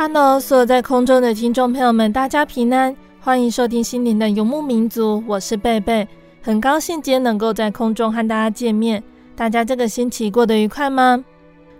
[0.00, 6.08] 哈喽，所有在空中的听众朋友们，大家平安，欢迎收听心灵的游牧民族，我是贝贝，
[6.40, 9.04] 很高兴今天能够在空中和大家见面。
[9.36, 11.22] 大家这个星期过得愉快吗？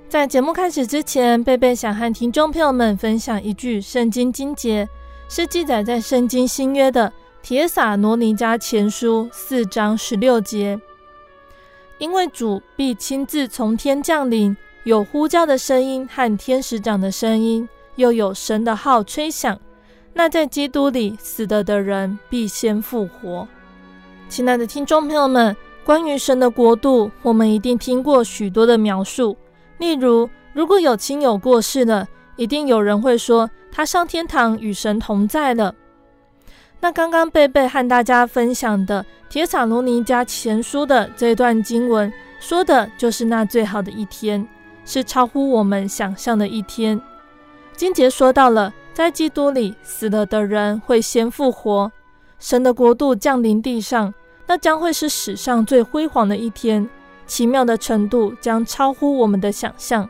[0.07, 4.87] 在节目开始之前，贝贝想和听众朋友们分享一句圣经经节，
[5.31, 7.11] 是记载在圣经新约的
[7.43, 10.79] 铁撒罗尼迦前书四章十六节，
[11.97, 17.67] 因为主必亲自从天降临，有呼叫的声音和天使长的声音。
[18.01, 19.56] 又有神的号吹响，
[20.15, 23.47] 那在基督里死了的人必先复活。
[24.29, 29.37] 亲爱的听众朋友们，关于神的国度，我们一定听过许多的描述。
[29.78, 35.75] 例如，如果有亲友过世了，一定有人会说他上天堂与神同在了。
[36.81, 44.47] 那刚刚贝贝和大家分享的帖撒罗尼迦前书的这段经文，说的就是那最好的一天，
[44.87, 46.99] 是超乎我们想象的一天。
[47.81, 51.91] 金杰说到了，在基督里死了的人会先复活，
[52.39, 54.13] 神的国度降临地上，
[54.47, 56.87] 那将会是史上最辉煌的一天，
[57.27, 60.07] 奇妙的程度将超乎我们的想象。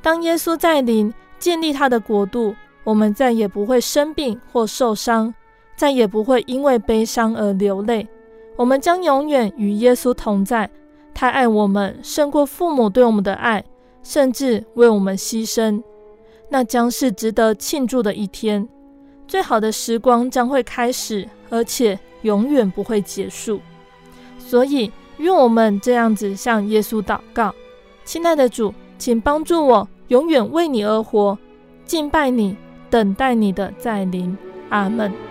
[0.00, 2.54] 当耶稣再临，建立他的国度，
[2.84, 5.34] 我们再也不会生病或受伤，
[5.74, 8.06] 再也不会因为悲伤而流泪，
[8.54, 10.70] 我们将永远与耶稣同在。
[11.12, 13.64] 他爱我们胜过父母对我们的爱，
[14.04, 15.82] 甚至为我们牺牲。
[16.50, 18.68] 那将是值得庆祝的一天，
[19.26, 23.60] 最好的时光将会开始，而且永远不会结束。
[24.38, 27.54] 所以，愿我们这样子向耶稣祷告：
[28.04, 31.38] 亲爱的主，请帮助我永远为你而活，
[31.86, 32.56] 敬拜你，
[32.90, 34.36] 等待你的再临。
[34.70, 35.29] 阿门。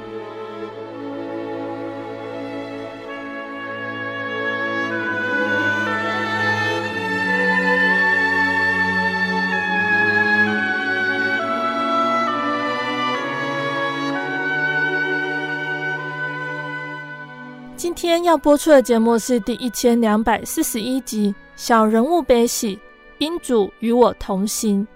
[18.01, 22.79] 今天要播出的节目是第一千两百四十一集《小人物悲喜，
[23.17, 24.87] 因主与我同行》。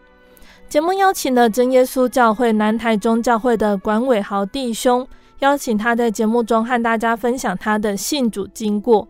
[0.70, 5.06] 节目邀请了真耶稣教会南台中教会的管伟豪弟兄，
[5.40, 9.06] 邀请他在节目中和大家分享他的信主经过。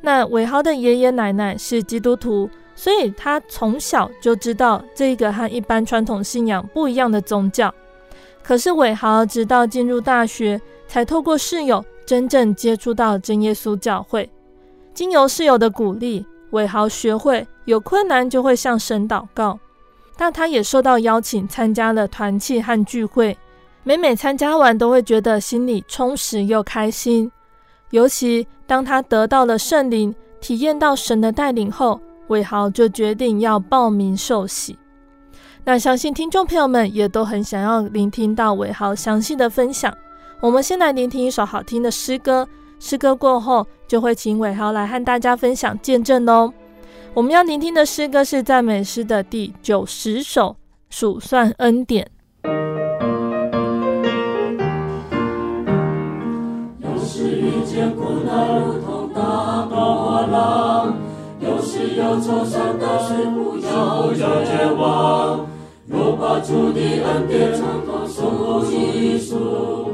[0.00, 7.72] 那伟豪的爷爷奶奶是基督徒，所以他从小就知道这个和一般传统信仰不一样的宗教。
[8.42, 11.84] 可是伟豪直到进入大学，才透过室友。
[12.06, 14.30] 真正接触到真耶稣教会，
[14.92, 19.58] 经由室友的鼓励，伟豪学会有困难就会向神祷告。
[20.16, 23.36] 但他也受到邀请参加了团契和聚会，
[23.82, 27.30] 每每参加完都会觉得心里充实又开心。
[27.90, 34.78] 尤其当他得到了圣灵，体验到神的带领后，伟豪就决定要报名受洗。
[35.64, 39.92] 那相信听众朋友们也都很想要聆听到伟豪详细的分享。
[40.44, 42.46] 我们先来聆听一首好听的诗歌，
[42.78, 46.52] 诗歌过后就会请伟豪来和大家分享见证哦。
[47.14, 50.54] 我们要聆听的诗歌是赞美诗的第九十首，
[50.90, 52.10] 数算恩典。
[52.42, 52.50] 有
[57.02, 60.94] 时遇见苦难如同大波浪，
[61.40, 64.22] 有时忧愁伤到是不要绝
[64.76, 65.46] 望，
[65.86, 68.62] 若把主的恩典常常诉
[69.18, 69.88] 说。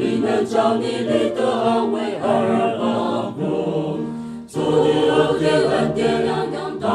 [0.00, 3.98] 你能叫你地地安慰儿和鼓
[4.46, 4.60] 足
[5.40, 6.86] 的恩典样样都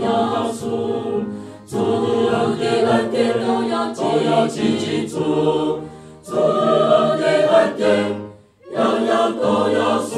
[0.00, 1.24] 要数
[1.66, 3.64] 足的恩典都
[4.24, 5.80] 要记清楚
[6.22, 7.88] 足的恩典
[8.76, 10.12] 样样都要数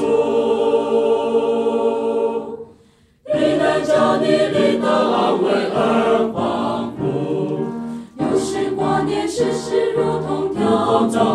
[3.32, 3.56] 依
[3.87, 4.26] 叫你
[4.85, 5.49] 安慰
[8.19, 8.69] 有时
[9.06, 9.26] 念
[9.96, 11.34] 如同调酒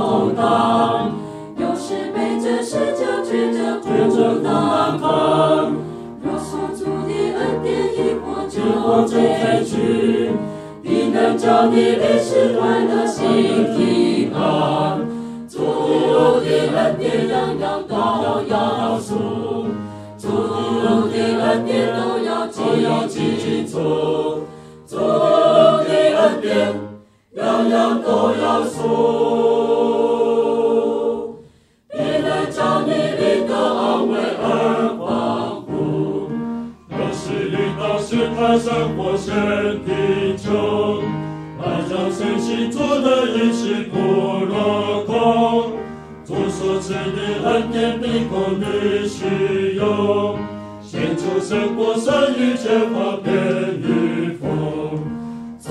[8.99, 10.29] 我就飞去，
[10.83, 13.23] 必能叫你历史快乐心
[13.73, 14.99] 平安。
[15.47, 15.55] 主
[16.43, 17.95] 的恩典样样都
[18.49, 19.15] 要数，
[20.17, 20.27] 主
[21.07, 22.57] 的恩典都要紧
[23.07, 24.41] 紧捉，
[24.85, 26.75] 主的恩典
[27.35, 29.58] 样样都要数。
[38.57, 41.03] 生活生贫穷，
[41.61, 45.73] 爱让身心做的一切不落空。
[46.25, 50.37] 主所赐的恩典必供你使用，
[50.81, 53.33] 献出生活生育钱花遍
[53.81, 54.47] 与丰。
[55.61, 55.69] 主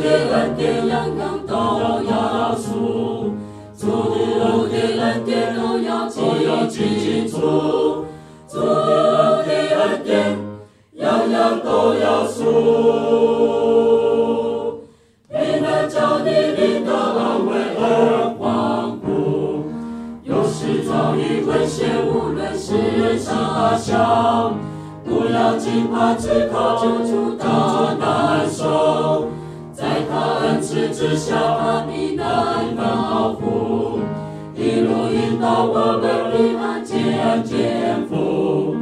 [0.00, 1.54] 的恩典样样都
[2.08, 3.34] 要数，
[3.76, 3.86] 主
[4.68, 6.08] 的恩典都要
[6.66, 8.04] 紧紧捉，
[8.48, 10.43] 主的恩典。
[11.04, 12.42] 样样都要数，
[15.28, 17.82] 必能叫你领得安慰而
[18.38, 18.42] 欢
[19.02, 19.04] 呼。
[20.22, 24.54] 有时遭遇危险，无论是人是大小，
[25.04, 27.44] 不要惊怕，只靠救主大
[28.00, 29.28] 难受。
[29.74, 30.12] 在他
[30.46, 32.24] 恩慈之下，他必能
[32.76, 33.98] 保护，
[34.56, 36.02] 一路引导我们
[36.32, 38.74] 平安健健福。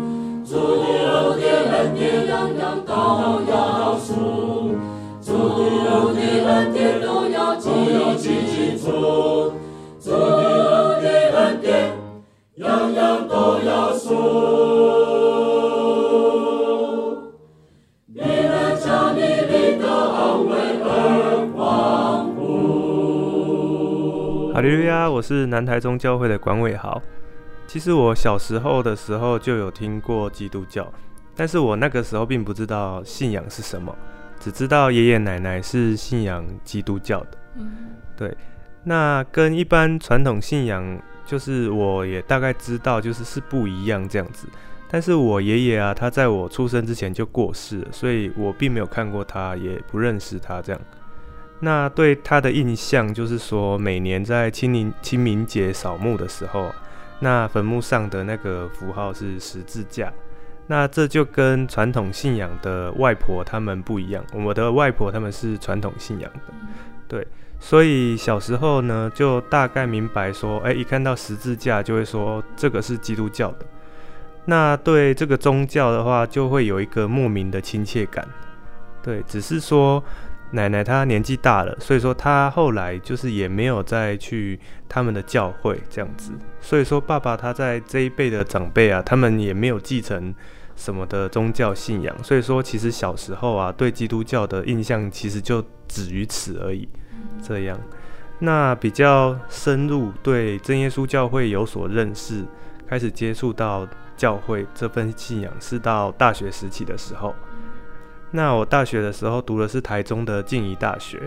[0.44, 1.51] 主的恩典
[5.92, 7.70] 主的恩典都要紧
[8.16, 9.52] 紧捉，
[10.00, 11.06] 主的
[11.36, 11.92] 恩典
[12.54, 14.08] 样样都要数，
[18.14, 20.52] 必能叫你灵得安慰
[20.82, 22.40] 而欢呼。
[24.54, 27.02] 哈利路亚，我是南台中教会的管伟豪。
[27.66, 30.90] 其实我小时候的时候就有听过基督教，
[31.36, 33.94] 但是我那个时候并不知道信仰是什么，
[34.42, 37.28] 只知道爷爷奶奶是信仰基督教的。
[37.54, 38.36] 嗯，对，
[38.82, 44.48] 那跟一般传统信仰，就是我也大概知道，就是是不一样这样子。
[44.90, 50.80] 但是我爷爷啊，他在我出生之前就过世了，所以我并没有看过他，也不认识他这样。
[51.60, 56.70] 那对他的印象就是说，每年在清明清明节扫墓的时候。
[57.24, 60.12] 那坟墓上的那个符号是十字架，
[60.66, 64.24] 那这就跟传统信仰的外婆他们不一样。
[64.32, 66.40] 我的外婆他们是传统信仰的，
[67.08, 67.26] 对，
[67.60, 73.66] 所以小时候呢就大概明白说，哎，一看到十字架就会说这个是基督教的。
[74.44, 78.26] 那对这个宗教的话，就会有一个莫名的亲切感，
[79.02, 80.02] 对，只是说。
[80.52, 84.58] 奶奶她年纪大了，所以说她后来就是也没有再去
[84.88, 86.32] 他们的教会这样子。
[86.60, 90.32] 所以说爸爸他在这一辈的长辈啊，他们也没有继承
[90.76, 92.14] 什么的宗教信仰。
[92.22, 96.88] 所以说其实小时候啊，对基督教的印象其实就止于此而已。
[97.42, 97.78] 这样，
[98.38, 102.44] 那比较深入对真耶稣教会有所认识，
[102.86, 107.34] 开始接触到教会这份信仰，是到大学时期的时候。
[108.34, 111.20] 那我大学的时候读的是台中的静宜大学，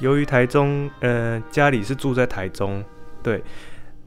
[0.00, 2.82] 由于台中，呃，家里是住在台中，
[3.22, 3.44] 对，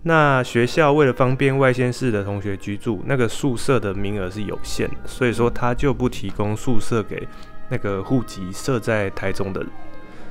[0.01, 7.27] 那学校为了方便外县市的同学居住，那个宿舍的名额是有限，所以说他就不提供宿舍给
[7.69, 9.63] 那个户籍设在台中的，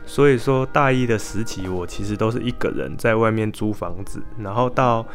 [0.04, 5.07] 所以说大一的时期，我其实都是一个人在外面租房子，然后到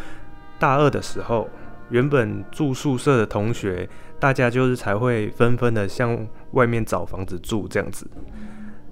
[0.58, 1.50] 大二的时候，
[1.90, 3.90] 原本住宿舍的同学。
[4.20, 8.08] 大家就是才会纷纷的向外面找房子住这样子，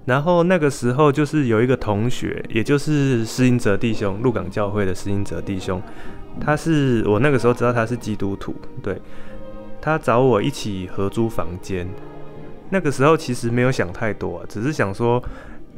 [0.04, 5.82] 然后那个时候就是有一个同学，也就是施英哲弟兄，鹿港教会的施英哲弟兄，
[6.40, 9.00] 他是我那个时候知道他是基督徒，对，
[9.80, 11.88] 他找我一起合租房间。
[12.70, 15.22] 那个时候其实没有想太多啊，只是想说，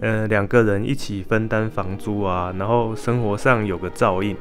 [0.01, 4.37] 呃，两个人一起分担房租啊，然后生活上有个照应，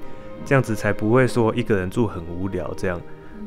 [0.46, 3.00] 这样子才不会说一个人住很无聊这样。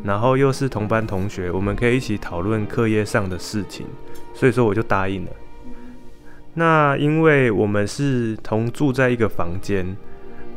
[0.02, 3.87] 然后又是同班同学，我们可以一起讨论课业上的事情，
[4.35, 5.30] 所以说我就答应了。
[6.54, 9.97] 那因为我们是同住在一个房间，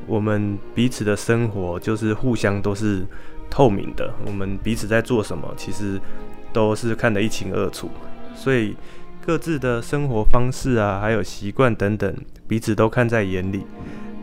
[0.07, 3.05] 我们彼此的生活就是互相都是
[3.49, 5.99] 透明的，我们彼此在做什么，其实
[6.51, 7.89] 都是看得一清二楚。
[8.35, 8.75] 所以
[9.25, 12.15] 各自的生活方式啊，还有习惯等等，
[12.47, 13.63] 彼此都看在眼里。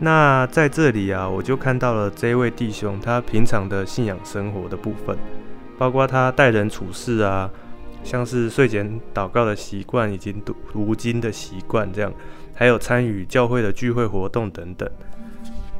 [0.03, 5.15] 那在这里啊，我就看到了这位弟兄他平常的信仰生活的部分，
[5.77, 7.47] 包括他待人处事啊，
[8.03, 12.11] 像是睡前祷告的习惯，以及读读经的习惯，这样，
[12.55, 14.89] 还有参与教会的聚会活动等等。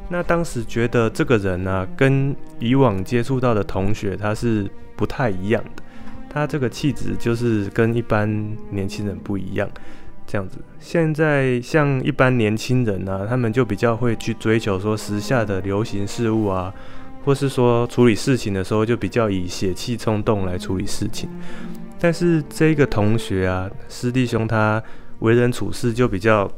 [0.10, 5.84] 那当时觉得这个人呢、啊，跟以往接触到的同学他是不太一样的。
[6.30, 9.68] 他这个气质就是跟一般年轻人不一样，
[10.32, 10.58] 这样子。
[10.80, 16.74] 现在像一般年轻人呢、啊，他们就比较会去追求说时下的流行事物啊，
[17.26, 21.30] 或是说处理事情的时候就比较以血气冲动来处理事情。
[22.00, 24.82] 但是这个同学啊，师弟兄他
[25.20, 26.50] 为人处事就比较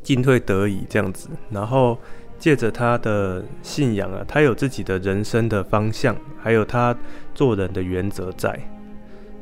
[0.00, 1.98] 进退得宜这样子，然后。
[2.42, 6.92] 借着他的信仰啊，他有自己的人生的方向，还有他
[7.32, 8.58] 做人的原则在。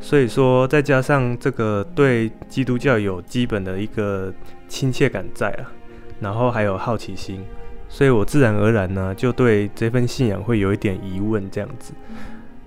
[0.00, 4.32] 所以说，再加上这个对基督教有基本的一个
[4.66, 5.70] 亲切感在啊，
[6.20, 7.44] 然后还有好奇心，
[7.88, 11.92] 所以我自然而然呢，就对这份信仰会有一点疑问这样子。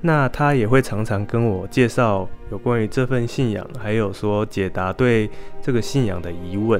[0.01, 5.29] 那他也会常常跟我介绍有关于这份信仰，还有说解答对
[5.61, 6.79] 这个信仰的疑问。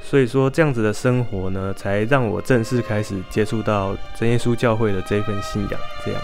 [0.00, 6.20] 所以说，这样子的生活呢，才让我正式开始接触到真耶稣教会的这份信仰，这样。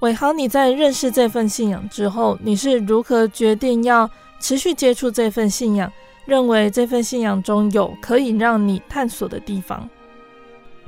[0.00, 5.92] 伟豪，你在认识这份信仰之后，你是如何决定要持续接触这份信仰？
[6.24, 9.88] 认为这份信仰中有可以让你探索的地方？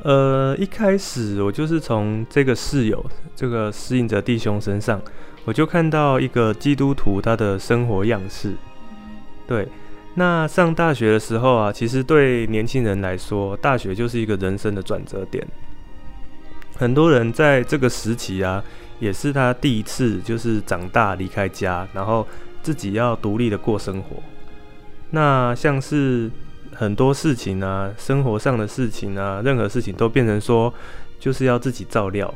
[0.04, 5.02] 呃，一开始我就是从这个室友，这个适应者弟兄身上，
[5.44, 8.54] 我就看到一个基督徒他的生活样式。
[9.44, 9.66] 对，
[10.14, 15.44] 那上大学的时候啊，其实对年轻人来说，大学就是一个人生的转折点。
[16.80, 18.64] 很多人在这个时期啊，
[19.00, 22.26] 也是他第一次就是长大离开家，然后
[22.62, 24.16] 自己要独立的过生活。
[25.10, 26.30] 那像是
[26.72, 30.72] 很多事情啊，生活上的事情啊，任何事情都变成说
[31.18, 32.34] 就是要自己照料。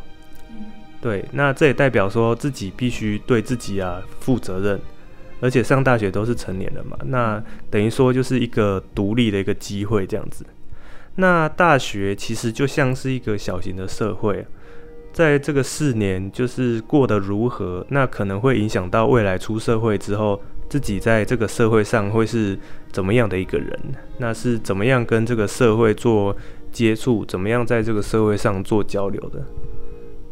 [1.00, 4.78] 对，那这也代表说自己必须对自己啊负责任，
[5.40, 10.44] 而且上大学都是成年人嘛，那等于说就是一个独立的一个机会这样子。
[11.16, 14.44] 那大学其实就像是一个小型的社会，
[15.12, 22.59] 在这个四年就是过得如何，那可能会影响到未来出社会之后，自己在这个社会上会是
[22.90, 23.78] 怎么样的一个人，
[24.18, 26.37] 那是怎么样跟这个社会做
[26.73, 29.40] 接触，怎么样在这个社会上做交流的。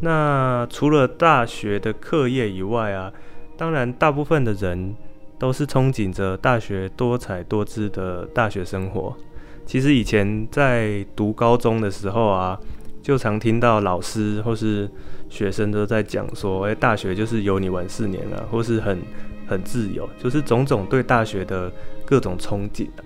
[0.01, 3.13] 那除了大学的课业以外啊，
[3.57, 4.97] 当然大部分的人
[5.39, 9.17] 都是憧憬着大学多彩多姿的大学生活。
[9.65, 12.59] 其实以前在读高中的时候啊，
[13.03, 14.91] 就常听到老师或是
[15.29, 18.99] 学生都在讲说，哎，大学就是有你玩四年了，或是很
[19.47, 21.73] 很自由，就是种种对大学的
[22.05, 23.05] 各种憧憬啊。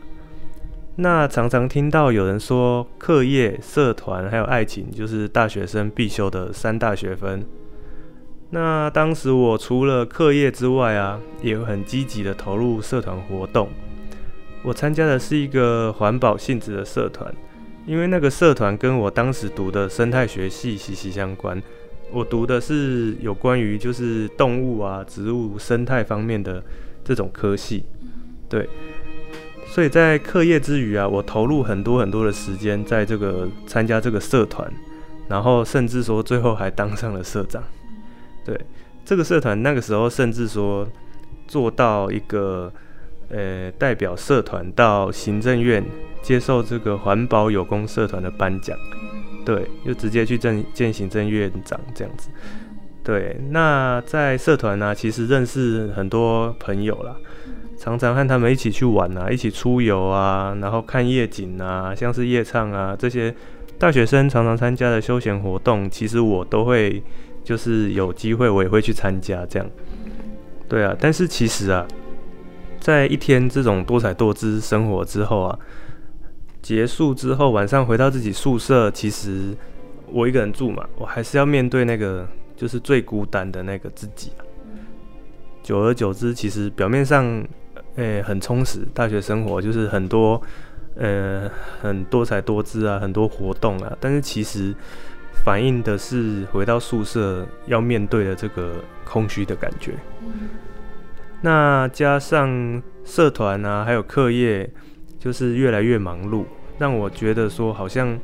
[0.96, 7.44] 那常常听到有人说，课业、社团还有爱情，就是大学生必修的三大学分。
[8.50, 13.68] 那当时我除了课业之外啊，也很积极的投入社团活动。
[14.66, 17.32] 我参加的是一个环保性质的社团，
[17.86, 21.62] 因为那个社团跟我当时读的生态学系息息相关。
[22.10, 26.60] 我读的是有关于就是动物啊、植物生态方面的
[27.04, 27.84] 这种科系，
[28.48, 28.68] 对。
[29.66, 34.68] 所以在课业之余啊，我投入很多很多的时间在这个参加这个社团，
[35.28, 37.62] 然后甚至说最后还当上了社长。
[38.44, 38.60] 对，
[39.04, 40.84] 这个社团那个时候甚至说
[41.46, 42.72] 做到一个。
[43.28, 45.84] 呃，代表社团到行政院
[46.22, 48.78] 接受这个环保有功社团的颁奖，
[49.44, 52.28] 对，就直接去见见行政院长这样子。
[53.02, 57.16] 对，那在社团呢、其实认识很多朋友啦，
[57.76, 63.34] 常常和他们一起去玩啊，一起出游啊，然后看夜景啊，像是夜唱啊这些
[63.76, 67.02] 大学生常常参加的休闲活动，其实我都会
[67.42, 69.68] 就是有机会我也会去参加这样。
[70.68, 71.84] 对啊，但是其实啊。
[72.80, 75.58] 在一天这种多彩多姿生活之后啊，
[76.62, 79.56] 结束之后，晚上回到自己宿舍，其实
[80.10, 84.42] 我一个人住嘛，我还是要面对那个就是最孤单的那个自己啊。
[85.62, 87.44] 久而久之，其实表面上，
[87.96, 90.40] 诶、很充实，大学生活就是很多，
[90.94, 93.96] 呃，很多彩多姿啊，很多活动啊。
[93.98, 94.72] 但是其实
[95.44, 99.92] 反映的是回到宿舍要面对的这个空虚的感觉。
[101.42, 104.68] 那加上社团啊，还有课业，
[105.18, 106.44] 就是越来越忙碌，
[106.78, 108.18] 让我觉得说好像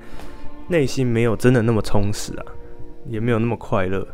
[0.68, 2.44] 内心没有真的那么充实啊，
[3.06, 4.06] 也没有那么快乐。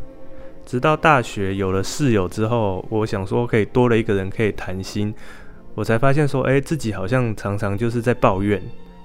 [0.67, 5.15] 直到大学有了室友之后，我想说可以多了一个人可以谈心，
[5.75, 8.61] 我才发现说，哎，自己好像常常就是在抱怨，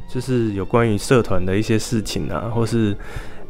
[0.10, 2.94] 就是有关于社团的一些事情啊，或是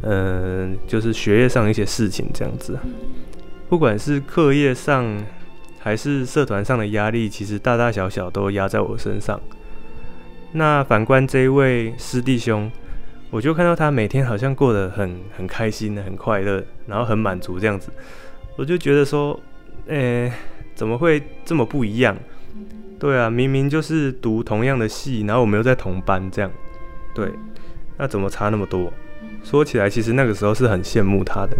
[0.01, 2.77] 嗯、就是学业上一些事情这样子。
[3.69, 5.05] 不管是课业上
[5.83, 9.39] 还是社团上的压力，其实大大小小都压在我身上。
[10.53, 12.71] 那反观这一位师弟兄。
[13.29, 17.91] 我就看到他每天好像过得很很开心、很快乐，然后很满足这样子，
[18.55, 19.39] 我就觉得说，
[19.87, 20.31] 诶、
[20.75, 22.15] 怎么会这么不一样？
[22.99, 26.51] 对啊，明明就是读同样的系，然后我们又在同班这样，
[27.15, 27.31] 对，
[27.97, 28.93] 那怎么差那么多？
[29.41, 31.57] 说起来，其实那个时候是很羡慕他的。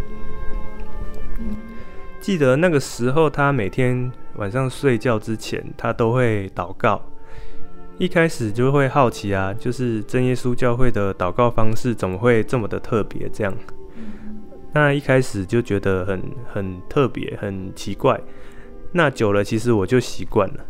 [2.24, 7.02] 记得那个时候，他每天晚上睡觉之前，他都会祷告。
[7.98, 13.28] 一开始就会好奇啊，就是真耶稣教会的祷告方式怎么会这么的特别？
[13.34, 13.54] 这样，
[14.74, 18.18] 那一开始就觉得很很特别，很奇怪。
[18.94, 20.66] 那久了，其实我就习惯了。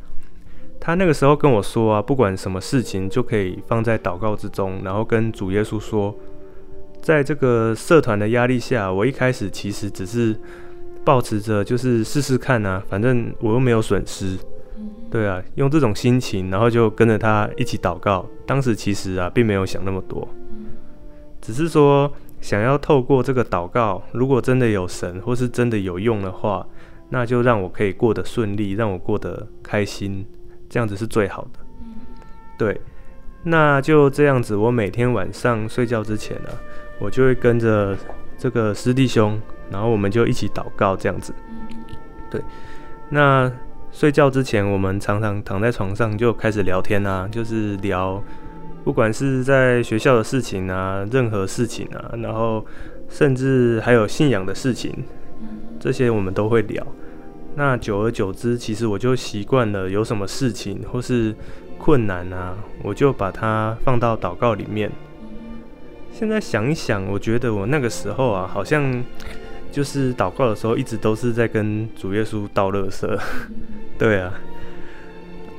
[0.80, 6.18] 他那个时候跟我说啊，不管什么事情，就可以放在祷告之中，然后跟主耶稣说。
[7.00, 10.34] 在这个社团的压力下，我一开始其实只是
[11.06, 14.38] 抱持着，就是试试看啊，反正我又没有损失。
[15.12, 18.26] 对啊，用这种心情，然后就跟着他一起祷告。
[18.48, 20.28] 当时其实啊，并没有想那么多，
[21.40, 26.66] 只是说想要透过这个祷告，如果真的有神，或是真的有用的话，
[27.10, 30.26] 那就让我可以过得顺利，让我过得开心，
[30.68, 31.60] 这样子是最好的。
[32.58, 32.82] 对，
[33.44, 36.50] 那就这样子，我每天晚上睡觉之前呢，
[37.00, 37.96] 我就会跟着
[38.36, 39.40] 这个师弟兄，
[39.74, 41.34] 然后我们就一起祷告，这样子。
[42.30, 42.40] 对，
[43.10, 43.52] 那。
[43.96, 48.20] 睡觉之前，我们常常躺在床上就开始聊天啊，就是聊，
[48.84, 52.66] 不管是在学校的事情啊，任何事情啊，然后
[53.08, 54.92] 甚至还有信仰的事情，
[55.80, 56.84] 这些我们都会聊。
[57.54, 61.36] 那久而久之，其实我就习惯了，有什么事情或是
[61.78, 64.92] 困难啊，我就把它放到祷告里面。
[66.12, 69.04] 现在想一想，我觉得我那个时候啊，好像
[69.74, 73.20] 就是祷告的时候，一直都是在跟主耶稣道乐色。
[73.98, 74.32] 对啊，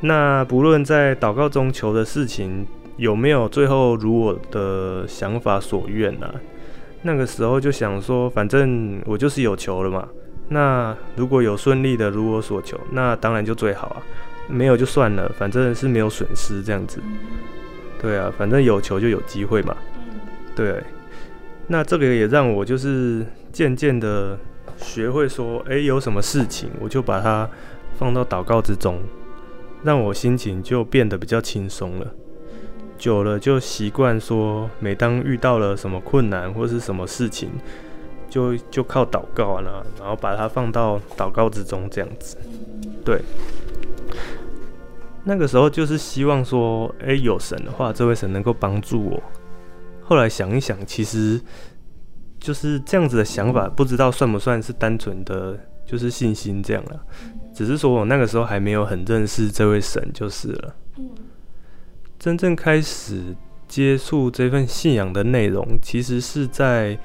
[0.03, 2.64] 那不论在祷告中求的事情
[2.96, 6.33] 有没有最后如我的想法所愿啊，
[7.03, 10.09] 那个时候就想说，反正我就是有求了嘛。
[10.50, 14.03] 那如果有顺利的如我所求，那当然就最好啊。
[14.46, 17.00] 没有就算了，反正是没有损失这样子。
[18.00, 19.74] 对啊，反正有求就有机会嘛。
[20.55, 20.83] 对，
[21.66, 23.24] 那这个也让我就是
[23.55, 24.38] 渐渐的
[24.77, 27.49] 学会说，诶，有什么事情我就把它。
[27.97, 28.99] 放到祷告之中，
[29.85, 32.12] 让我心情就变得比较轻松了。
[32.99, 37.51] 久了就习惯说，每当遇到了什么困难或是什么事情，
[38.29, 42.37] 就就靠祷告啊，然后把它放到祷告之中这样子。
[43.05, 43.23] 对，
[45.23, 49.23] 那个时候就是希望说，诶，有神的话，这位神能够帮助我。
[50.03, 51.40] 后来想一想，其实
[52.44, 57.00] 就是这样子的想法，不知道算不算是单纯的，就是信心这样了。
[57.54, 60.74] 只是说我那个时候还没有很认识这位神就是了。
[62.18, 63.35] 真正开始
[63.66, 66.98] 接触这份信仰的内容，其实是在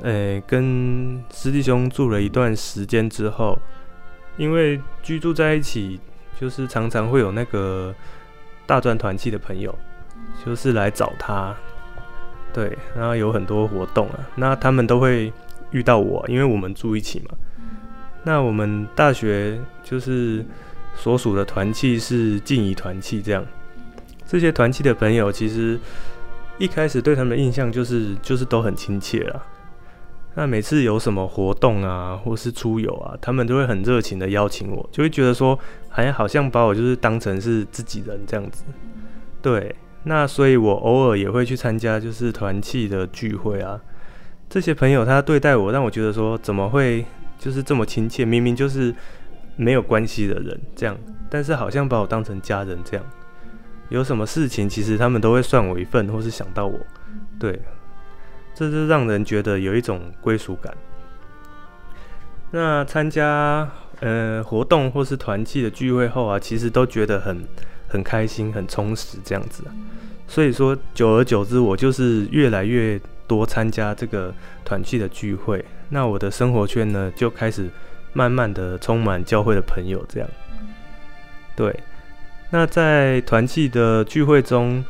[0.00, 3.58] 呃、跟师弟兄住了一段时间之后，
[4.38, 6.00] 因为居住在一起，
[6.40, 7.94] 就是常常会有那个
[8.66, 9.74] 大专团契的朋友，
[10.44, 11.54] 就是来找他，
[12.56, 15.30] 对，然后有很多活动啊，那他们都会
[15.72, 17.36] 遇到我，因为我们住一起嘛。
[18.24, 20.42] 那我们大学就是
[20.94, 23.44] 所属的团契是静怡团契，这样，
[24.26, 25.78] 这些团契的朋友其实
[26.56, 29.42] 一开始对他们的印象就是就是都很亲切啦。
[30.34, 35.58] 那每次有什么活动啊，或是出游啊，他们都会很热情的邀请我，就会觉得说，
[35.90, 38.64] 好好像把我就是当成是自己人这样子。
[39.42, 39.76] 对，
[40.08, 43.80] 那所以我偶尔也会去参加就是团契的聚会啊。
[44.48, 47.04] 这些朋友他对待我，让我觉得说，怎么会？
[47.38, 48.94] 就是这么亲切，明明就是
[49.56, 50.96] 没有关系的人，这样，
[51.28, 53.04] 但是好像把我当成家人这样。
[53.90, 56.78] 有什么事情，其实他们都会算我一份，或是想到我。
[57.38, 57.60] 对，
[58.54, 60.74] 这就让人觉得有一种归属感。
[62.52, 63.68] 那参加
[64.00, 67.44] 呃活动或是团契的聚会后啊，其实都觉得很
[67.86, 69.62] 很开心、很充实这样子。
[70.28, 74.34] 所以说，久而久之，我就是越来越多参加这个
[74.64, 75.64] 团契的聚会。
[75.88, 77.70] 那我的生活圈呢，就开始
[78.12, 80.28] 慢慢的充满教会的朋友这样。
[81.54, 81.78] 对，
[82.50, 84.84] 那在团契的聚会中，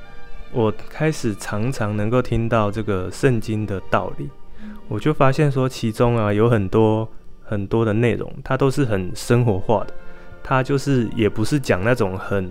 [0.53, 4.31] 我开始常常能够听到这个圣经的道理，
[4.89, 7.09] 我就发现说，其中啊有很多
[7.45, 9.93] 很多的内容，它都是很生活化的，
[10.43, 12.51] 它就是也不是讲那种很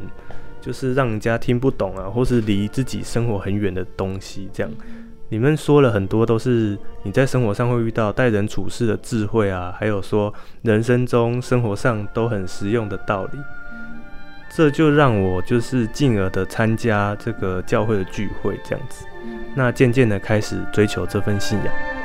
[0.66, 4.50] 就是让人家听不懂啊，或是离自己生活很远的东西。
[4.52, 4.72] 这样，
[5.30, 13.38] 你们说了很多都是你在生活上会遇到待人处事的智慧啊，还有说人生中生活上都很实用的道理。
[14.50, 19.06] 这就让我就是进而的参加这个教会的聚会，这样子，
[19.54, 22.05] 那渐渐的开始追求这份信仰。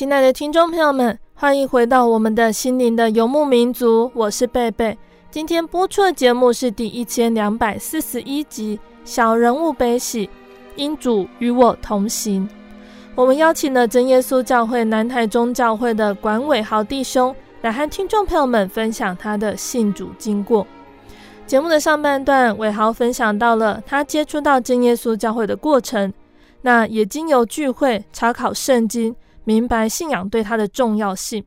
[0.00, 4.96] 亲爱的听众朋友们，欢迎回到我们的心灵的游牧民族，我是贝贝。
[5.30, 10.26] 今天播出的节目是第一千两百四十一集《小人物悲喜》，
[10.74, 12.48] 因主与我同行。
[13.14, 20.66] 我们邀请了真耶稣教会南台中教会的管伟豪弟兄来和听众朋友们分享他的信主经过。
[21.46, 26.10] 节目的上半段，伟豪分享到了他接触到真耶稣教会的过程，
[26.62, 29.14] 那也经由聚会查考圣经。
[29.50, 31.44] 明白信仰对他的重要性。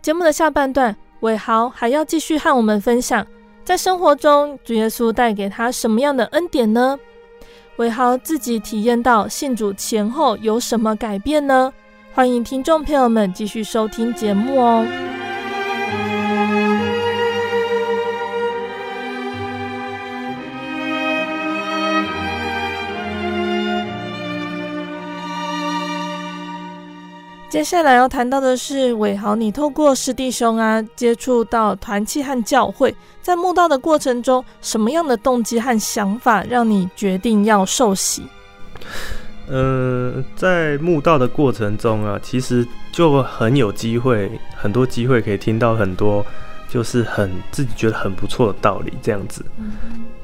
[0.00, 3.26] 节目的下半段，伟豪还要继续和我们分享，
[3.64, 6.96] 在生活中主耶稣带给他什么样的恩典呢？
[7.78, 11.72] 伟豪自己体验到信主前后有什么改变呢？
[12.12, 15.13] 欢迎听众朋友们继续收听节目哦。
[27.54, 38.24] 接下来要谈到的是，伟豪，你透过师弟兄啊，接触到团契和教会，在慕道的过程中，什么样的动机和想法让你决定要受洗？
[39.46, 46.26] 呃，在慕道的过程中啊，其实就很有机会，很多机会可以听到很多，
[46.68, 49.46] 就是很自己觉得很不错的道理，这样子。
[49.58, 49.74] 嗯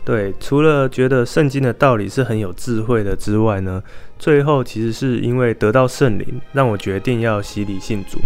[0.05, 3.81] 对，除了觉得圣经的道理是很有智慧的之外呢，
[4.21, 8.21] 最后其实是因为得到圣灵，让我决定要洗礼信主。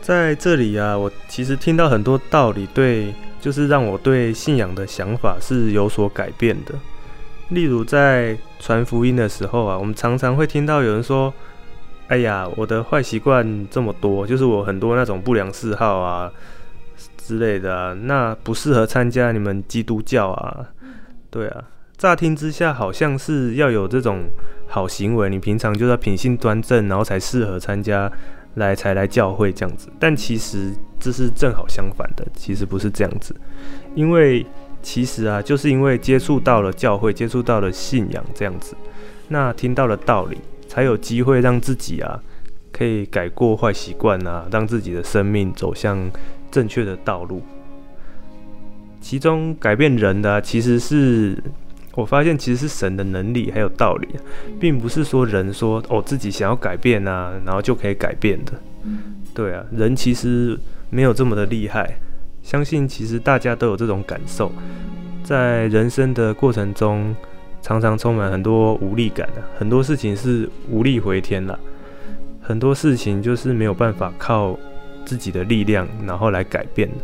[0.00, 6.74] 在这里啊，我其实听到很多道理，对，就是让我对信仰的想法是有所改变的。
[7.50, 11.32] 例如在传福音的时候啊，我们常常会听到有人说
[12.08, 16.32] ：“哎呀，我的坏习惯这么多，就是我很多那种不良嗜好啊。”
[17.18, 20.66] 之类的，那不适合参加你们基督教啊？
[21.30, 21.62] 对啊，
[21.96, 24.24] 乍听之下好像是要有这种
[24.66, 28.10] 好行为，你平常就要品性端正，然后才适合参加
[28.54, 29.88] 来才来教会这样子。
[30.00, 33.34] 但其实这是正好相反的，其实不是这样子，
[33.94, 34.44] 因为
[34.82, 38.74] 其实啊，就是因为接触到了教会，接触到了信仰这样子，
[39.28, 42.20] 那听到了道理，才有机会让自己啊
[42.72, 46.10] 可以改过坏习惯啊，让自己的生命走向
[46.50, 47.40] 正确的道路。
[49.00, 51.36] 其中改变人的，其实是
[51.94, 54.08] 我发现其实是神的能力还有道理，
[54.58, 58.52] 并不是说人说哦自己想要改变啊，然后就可以改变的。
[59.34, 60.58] 对啊，人其实
[60.90, 61.98] 没有这么的厉害。
[62.42, 64.50] 相信其实大家都有这种感受，
[65.22, 67.14] 在人生的过程中，
[67.60, 71.58] 常常充满很多无力感的，很多事情是无力回天了，
[72.40, 74.58] 很多事情就是没有办法靠
[75.04, 76.96] 自己的力量然后来改变的。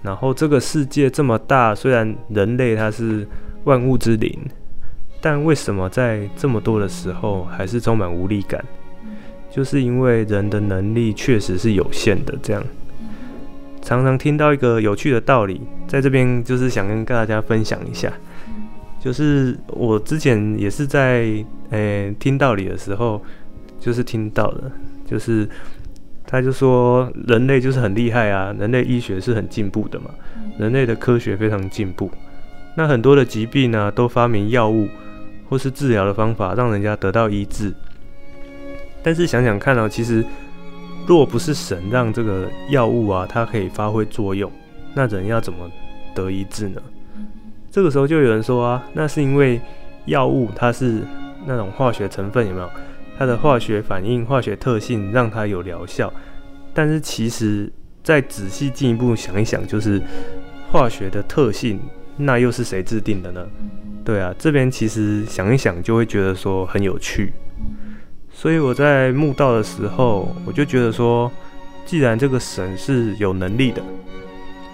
[0.00, 3.28] 然后这个世界这么大，虽然人类它是
[3.64, 4.38] 万物之灵，
[5.20, 8.64] 但为什么在这么多的时候还是充满无力感？
[9.50, 12.62] 就是因为人的能力确实是有限的，这样。
[13.82, 18.12] 常常听到一个有趣的道理，在这边就是想跟大家分享一下。
[19.00, 23.20] 就是我之前也是在诶、听道理的时候，
[23.80, 24.70] 就是听到的，
[25.04, 25.48] 就是
[26.24, 30.10] 他就说人类就是很厉害啊，人类医学是很进步的嘛，
[30.58, 32.08] 人类的科学非常进步，
[32.76, 34.88] 那很多的疾病呢、都发明药物
[35.48, 37.72] 或是治疗的方法，让人家得到医治。
[39.02, 40.24] 但是想想看哦，其实。
[41.04, 44.48] 若不是神让这个药物啊，它可以发挥作用，
[44.94, 45.68] 那人要怎么
[46.14, 46.80] 得医治呢？
[47.72, 49.60] 这个时候就有人说啊，那是因为
[50.04, 51.02] 药物它是
[51.44, 52.70] 那种化学成分，有没有？
[53.18, 56.10] 它的化学反应、化学特性让它有疗效。
[56.72, 57.68] 但是其实
[58.04, 60.00] 再仔细进一步想一想，就是
[60.70, 61.80] 化学的特性，
[62.16, 63.46] 那又是谁制定的呢？
[64.04, 67.32] 对啊，这边其实想一想就会觉得说很有趣。
[68.30, 71.30] 所以我在墓道的时候，我就觉得说，
[71.84, 73.82] 既然这个神是有能力的，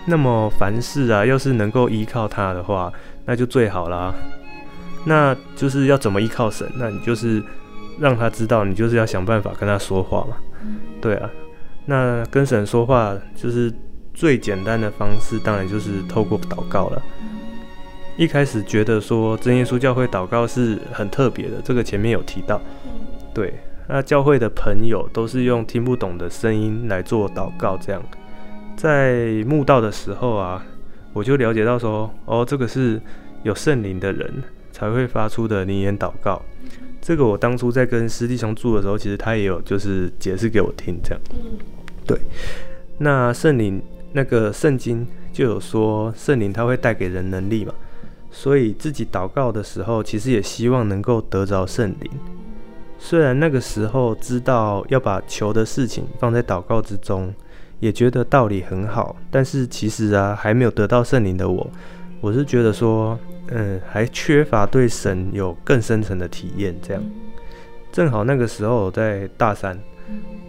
[0.07, 2.91] 那么凡事啊，要是能够依靠他的话，
[3.27, 4.15] 那就最好啦。
[5.05, 6.67] 那就是要怎么依靠神？
[6.77, 7.43] 那你就是
[7.99, 10.37] 让他知道，你就是要想办法跟他说话嘛。
[11.01, 11.31] 对啊，
[11.85, 13.73] 那跟神说话就是
[14.19, 17.01] 最简单的方式，当然就是透过祷告了。
[18.17, 22.61] 一开始觉得说真耶稣教会祷告是很特别的，这个前面有提到。
[23.33, 23.55] 对，
[23.89, 28.03] 那教会的朋友都是用听不懂的声音来做祷告，这样，
[28.77, 30.67] 在慕道的时候啊，
[31.13, 33.01] 我就了解到说，哦，这个是
[33.45, 36.43] 有圣灵的人才会发出的灵言祷告。
[37.01, 41.21] 这个我当初在跟师弟兄住的时候，其实他也有就是解释给我听，这样。
[42.05, 42.19] 对，
[42.99, 43.81] 那圣灵
[44.13, 47.75] 那个圣经就有说，圣灵他会带给人能力嘛，
[48.31, 52.11] 所以自己祷告的时候，其实也希望能够得着圣灵。
[52.99, 57.33] 虽然那个时候知道要把求的事情放在祷告之中，
[57.79, 61.71] 也觉得道理很好，但是其实啊，还没有得到圣灵的我，
[62.21, 63.17] 我是觉得说，
[63.51, 66.75] 嗯，还缺乏对神有更深层的体验。
[66.83, 67.03] 这样，
[67.93, 69.79] 正好那个时候我在大三，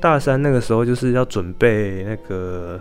[0.02, 2.80] 大三那个时候就是要准备那个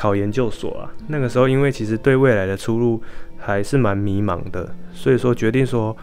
[0.00, 0.82] 考研究所啊。
[1.08, 3.02] 那个时候因为其实对未来的出路
[3.36, 5.94] 还是蛮迷茫的，所以说决定说，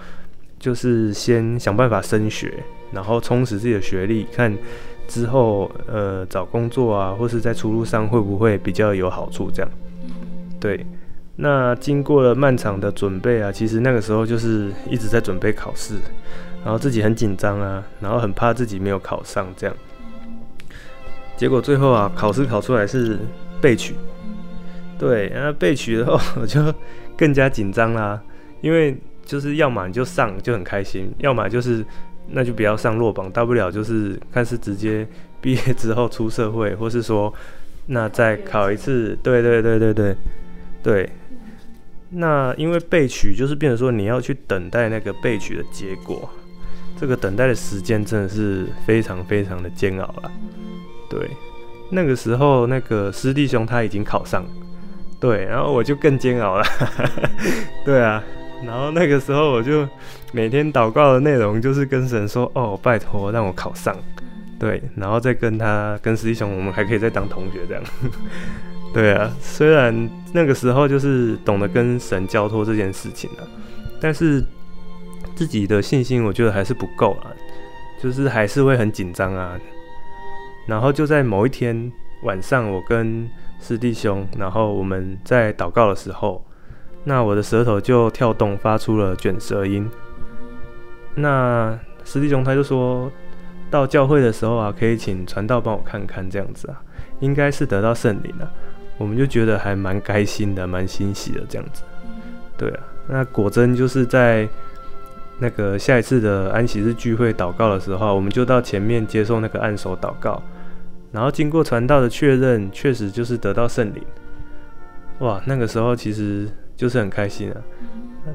[0.60, 2.54] 就是先想办法升学。
[2.94, 4.58] 然后充实自己的学历，看
[5.10, 9.70] 之后呃找工作啊，或是在出路上会不会比较有好处这样。
[10.58, 10.86] 对，
[11.36, 15.96] 那经过了漫长的准备啊，其实那个时候就是一直在准备考试，
[16.64, 19.76] 然后自己很紧张啊，然后很怕自己没有考上这样。
[21.36, 23.20] 结果最后啊，考试考出来是
[23.62, 23.96] 备取。
[24.98, 26.74] 对，然后备取的话 我就
[27.18, 28.22] 更加紧张啦，
[28.62, 31.86] 因为就是要么你就上就很开心，要么就是。
[32.30, 35.08] 那就不要上落榜，大不了就是看是直接
[35.40, 37.34] 毕业之后出社会，或是说
[37.86, 39.18] 那再考一次。
[39.24, 40.16] 对对对对对
[40.84, 41.10] 对。
[42.10, 46.30] 那因为备取就是变成说你要去等待那个备取的结果，
[47.00, 50.30] 这个等待的时间真的是非常非常的煎熬了。
[51.10, 51.30] 对，
[51.90, 54.44] 那个时候那个师弟兄他已经考上，
[55.20, 56.66] 对，然后我就更煎熬了。
[57.86, 58.24] 对啊。
[58.66, 59.88] 然后那个时候我就
[60.32, 63.96] 每天祷告的内容就是跟神说：“哦，拜托让我考上。”
[64.60, 67.84] 对，然后再跟他跟师弟兄，我们还可以再当同学这样。
[68.92, 73.48] 对啊，虽然那个时候就是懂得跟神交托这件事情了，
[74.02, 74.44] 但是
[75.36, 77.30] 自己的信心我觉得还是不够啊，
[78.02, 79.52] 就是还是会很紧张啊。
[80.68, 81.92] 然后就在某一天
[82.24, 86.44] 晚上，我跟师弟兄，然后我们在祷告的时候。
[87.04, 89.90] 那我的舌头就跳动，发出了卷舌音。
[91.16, 93.10] 那师弟兄他就说，
[93.72, 96.82] 到教会的时候啊，可以请传道帮我看看这样子啊，
[97.22, 98.52] 应该是得到圣灵了。
[98.98, 101.82] 我们就觉得还蛮开心的，蛮欣喜的这样子。
[102.58, 104.46] 对啊，那果真就是在
[105.40, 110.42] 那个下一次的安息日聚会祷告的时候，我们就到前面接受那个按手祷告，
[111.12, 114.04] 然后经过传道的确认，确实就是得到圣灵。
[115.20, 117.58] 哇，那个时候其实就是很开心啊。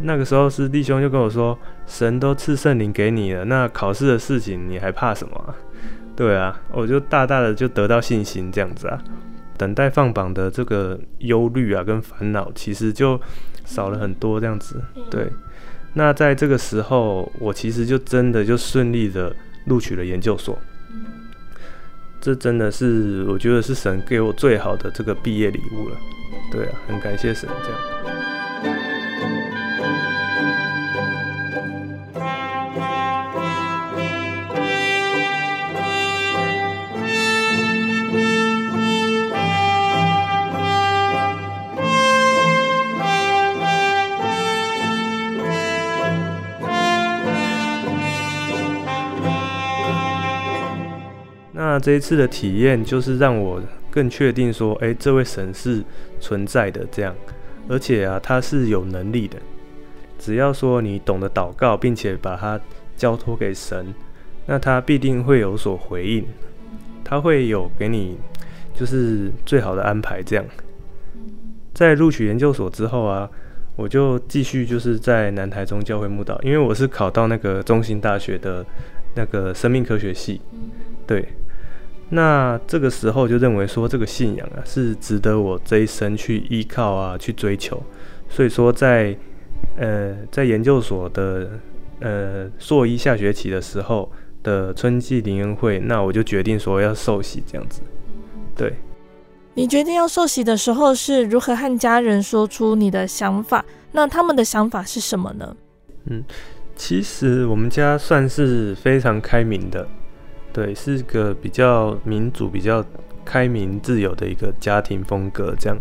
[0.01, 1.57] 那个时候是弟兄就跟我说，
[1.87, 5.55] 神都赐圣灵给你了，那考试的事情你还怕什么啊？
[6.17, 8.99] 对啊，我就大大的就得到信心这样子啊。
[9.59, 13.21] 等待放榜的这个忧虑啊跟烦恼，其实就
[13.65, 14.83] 少了很多这样子。
[15.11, 15.31] 对，
[15.93, 19.35] 那在这个时候，我其实就真的就顺利的
[19.67, 20.59] 录取了研究所。
[22.23, 25.99] 这真的是我觉得是神给我最好的这个毕业礼物了。
[26.53, 28.12] 对啊，很感谢神这样。
[51.83, 55.83] 这一次的体验，就是让我更确定说，哎，这位神是
[56.21, 57.13] 存在的，这样，
[57.69, 59.37] 而且啊，他是有能力的。
[60.19, 62.59] 只要说你懂得祷告，并且把它
[62.97, 63.93] 交托给神，
[64.47, 66.25] 那他必定会有所回应，
[67.03, 68.17] 他会有给你
[68.73, 70.23] 就是最好的安排。
[70.23, 70.45] 这样，
[71.75, 73.29] 在录取研究所之后啊，
[73.75, 78.65] 我就继续就是在南台中教会牧道，因为我是考到那个中兴大学的
[79.17, 80.41] 那个生命科学系，
[81.05, 81.27] 对。
[82.15, 87.83] 那这个时候就认为说，这个信仰啊是值得我这一生去依靠啊，去追求。
[88.29, 89.17] 所以说在
[89.79, 91.59] 呃在研究所的
[92.01, 97.81] 呃硕一下学期的时候的春季灵恩会，那我就决定说要受洗这样子。
[98.55, 98.75] 对，
[99.55, 103.65] 你决定要受洗的时候是如何和家人说出你的想法？
[103.93, 105.57] 那他们的想法是什么呢？
[106.11, 106.23] 嗯，
[106.77, 109.89] 其实我们家算是非常开明的。
[110.53, 112.85] 对，是个比较民主、比较
[113.25, 115.55] 开明、自由的一个家庭风格。
[115.59, 115.79] 这样，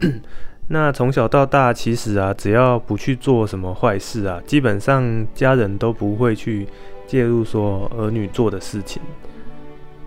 [0.66, 6.66] 那从小到大，其实啊，只要不去做什么坏事啊，基本上家人都不会去
[7.06, 9.00] 介入说儿女做的事情。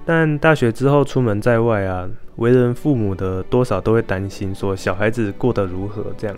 [0.05, 6.35] 但大学之后出门在外啊，为人父母的多少都会担心说小孩子过得如何这样。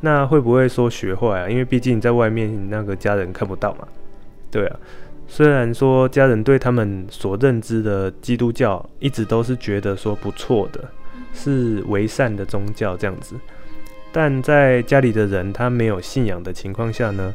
[0.00, 1.48] 那会不会说学坏啊？
[1.48, 3.88] 因为毕竟在外面那个家人看不到嘛。
[4.50, 4.76] 对啊。
[5.28, 10.88] 虽然说家人对他们所认知的基督教一直都是觉得说不错的，
[11.34, 13.34] 是为善的宗教这样子，
[14.12, 17.34] 但在家里的人他没有信仰的情况下呢，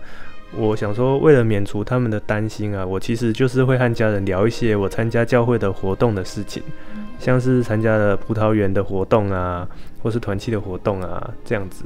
[0.56, 6.64] 我想说为了免除他们的担心啊，我其实就是会和家人聊一些我参加教会的活动的事情，
[7.20, 9.68] 像是参加了葡萄园的活动啊，
[10.02, 11.84] 或是团契的活动啊这样子。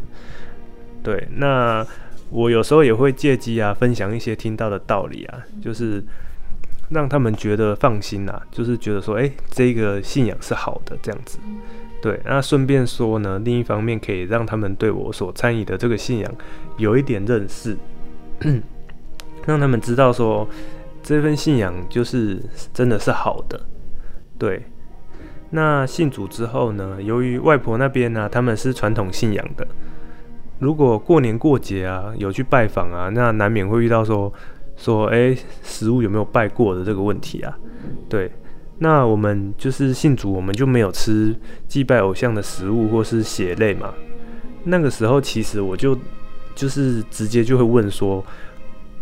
[1.04, 1.86] 对，那。
[2.30, 6.04] 我有时候也会借机啊，分享一些听到的道理啊，就是
[6.90, 11.38] 让他们觉得放心啊，就是觉得说，哎，这个信仰是好的这样子。
[12.02, 16.36] 对，那顺便说呢，另一方面可以让他们对我所参与的这个信仰
[16.78, 17.78] 有一点认识，
[19.46, 20.48] 让他们知道说，
[21.02, 22.40] 这份信仰就是
[22.74, 23.60] 真的是好的。
[24.38, 24.64] 对，
[25.52, 29.66] 那信主之后呢，由于外婆那边呢，他们是传统信仰的。
[30.60, 34.32] 如果过年过节啊，有去拜访啊，那难免会遇到说
[34.78, 37.58] 说，哎、食物有没有拜过的这个问题啊？
[38.10, 38.32] 对，
[38.80, 41.36] 那我们就是信主，我们就没有吃
[41.68, 43.94] 祭拜偶像的食物或是血类嘛。
[44.64, 45.98] 那个时候，其实我就
[46.56, 48.24] 就是直接就会问说，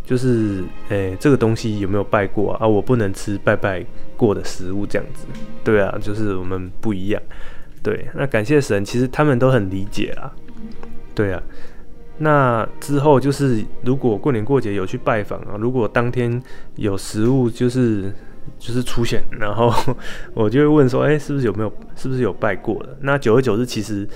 [0.04, 2.66] 就是哎、这个东西有没有拜过啊？
[2.66, 3.86] 啊，我不能吃拜拜
[4.18, 5.26] 过的食物这样子。
[5.64, 7.22] 对啊，就是我们不一样。
[7.82, 10.32] 对，那感谢神，其实他们都很理解啦。
[11.16, 11.42] 对啊，
[12.18, 16.42] 那之后就是如果过年过节有去拜访啊，如果当天
[16.76, 18.12] 有食物就是
[18.60, 19.72] 就是出现，然后
[20.34, 22.98] 我就会问说，哎，是不是有没有，是不是有拜过的？
[23.02, 24.08] 那久而久之，其实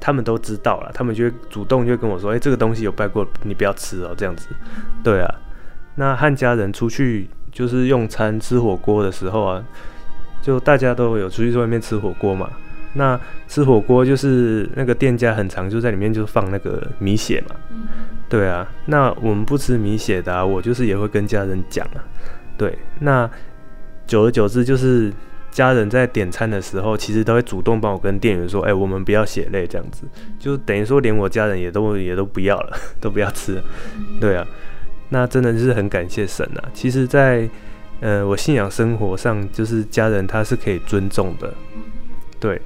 [0.00, 4.48] 他们都知道了，他们就会主动就跟我说，哎，这个东西有拜过，你不要吃哦，这样子。
[5.02, 5.34] 对啊，
[5.96, 9.64] 那和家人出去就是用餐吃火锅的时候啊，
[10.42, 12.50] 就大家都有出去外面吃火锅嘛。
[12.94, 17.56] 那吃火锅就是那个店家很常就在里面就放那个米血嘛，
[18.28, 18.66] 对啊。
[18.86, 21.98] 那我们不吃米血的啊，我就是也会跟家人讲啊，
[22.56, 22.78] 对。
[23.00, 23.28] 那
[24.06, 25.12] 久而久之，就是
[25.50, 30.04] 家人在点餐的时候，其实都会主动帮我跟店员说，哎，我们不要血类这样子，
[30.38, 33.62] 就等于说连我家人也都也都不要了， 都不要吃了，
[34.20, 34.46] 对啊。
[35.08, 36.64] 那真的是很感谢神啊。
[36.72, 37.50] 其实在，在
[38.00, 41.52] 呃我信仰生活上，就是家人他是可以尊重的，
[42.38, 42.60] 对。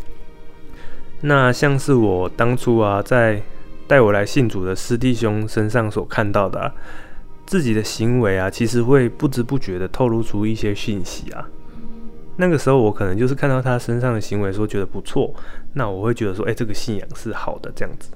[1.23, 3.43] 那像是我当初啊，在
[3.87, 6.73] 带我来信主的师弟兄身上所看到的啊，
[7.47, 11.49] 自己的行为啊，其实会不知不觉的透露出一些讯息啊。
[12.37, 15.35] 那个时候我可能就是看到他身上的行为说觉得不错，
[15.73, 18.11] 那我会觉得说，哎，这个信仰是好的这样子。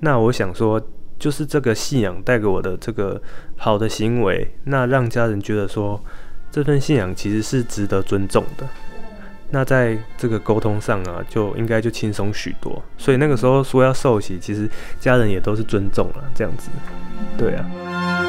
[0.00, 0.80] 那我想说，
[1.18, 3.20] 就是这个信仰带给我的这个
[3.56, 6.00] 好的行为，那让家人觉得说，
[6.50, 8.66] 这份信仰其实是值得尊重的。
[9.50, 12.82] 那在这个沟通上啊，就应该就轻松许多。
[12.96, 14.68] 所以那个时候说要受洗，其实
[15.00, 16.68] 家人也都是尊重了这样子。
[17.36, 18.27] 对啊。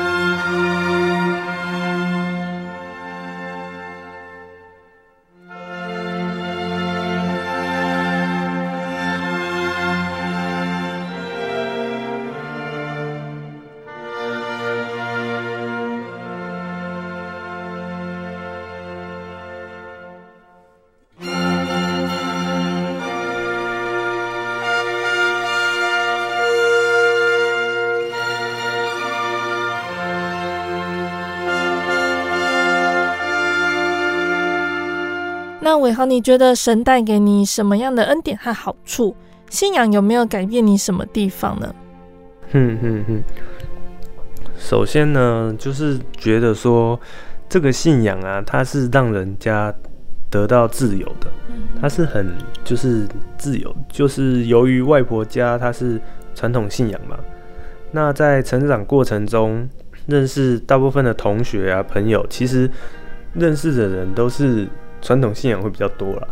[35.70, 39.16] 那伟豪，你觉得神带给你什么样的恩典和好处？
[39.52, 41.76] 信仰有没有改变你什么地方呢？
[42.52, 43.22] 哼哼哼。
[44.58, 47.00] 首先呢，就是觉得说
[47.48, 49.72] 这个信仰啊，它是让人家
[50.32, 51.32] 得到自由的，
[51.80, 53.08] 它是很就是
[53.38, 56.02] 自由，就是由于外婆家它是
[56.34, 57.16] 传统信仰嘛，
[57.92, 59.70] 那在成长过程中
[60.08, 62.68] 认识大部分的同学啊朋友，其实
[63.36, 64.68] 认识的人都是。
[65.02, 66.28] 传统信仰会比较多啦，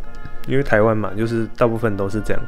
[0.47, 2.41] 因为台湾嘛，就是大部分都是这样。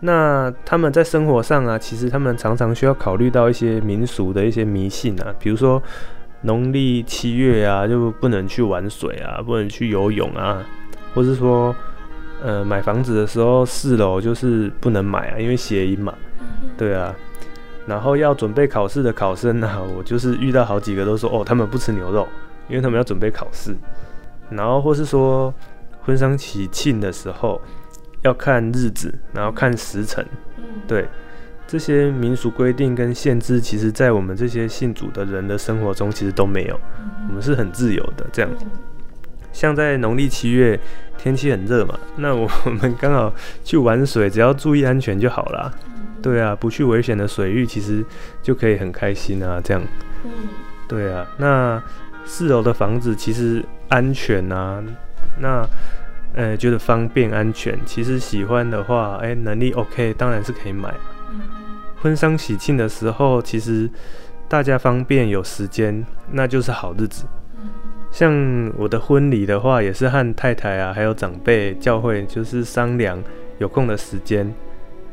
[0.00, 5.82] 那他们在生活上啊，其实他们常常需要考虑到一些民俗的一些迷信啊，比如说
[6.42, 10.64] 农历七月啊，就不能去玩水啊，不能去游泳啊，
[11.14, 11.74] 或是说，
[12.40, 16.14] 呃，买房子的时候四楼就是不能买啊，因为谐音嘛，
[16.76, 17.14] 对啊。
[17.86, 22.28] 然后要准备考试的考生啊，我就是遇到好几个都说，哦，他们不吃牛肉，
[22.68, 23.74] 因为他们要准备考试。
[24.50, 25.52] 然后或是说
[26.02, 27.60] 婚丧喜庆的时候
[28.22, 30.24] 要看日子，然后看时辰，
[30.86, 31.06] 对
[31.66, 36.80] 这些民俗规定跟限制，其实在我们这些信主的人的生活中其实都没有，
[37.28, 38.50] 我们是很自由的这样。
[39.52, 40.78] 像在农历七月
[41.16, 42.48] 天气很热嘛，那我
[42.80, 43.32] 们刚好
[43.64, 45.72] 去玩水，只要注意安全就好啦。
[46.22, 48.04] 对啊，不去危险的水域，其实
[48.42, 49.82] 就可以很开心啊，这样。
[50.86, 51.82] 对啊，那
[52.28, 53.64] 四楼的房子其实。
[53.90, 54.84] 安全啊，
[55.40, 55.66] 那
[56.34, 60.92] 呃觉得方便安全，其实喜欢的话，哎、欸、能力 OK，当然是可以买。
[62.02, 63.88] 婚丧喜庆的时候，其实
[64.46, 67.24] 大家方便有时间，那就是好日子。
[68.10, 73.24] 像我的婚礼的话，也是和太太啊，还有长辈教会就是商量
[73.56, 74.52] 有空的时间，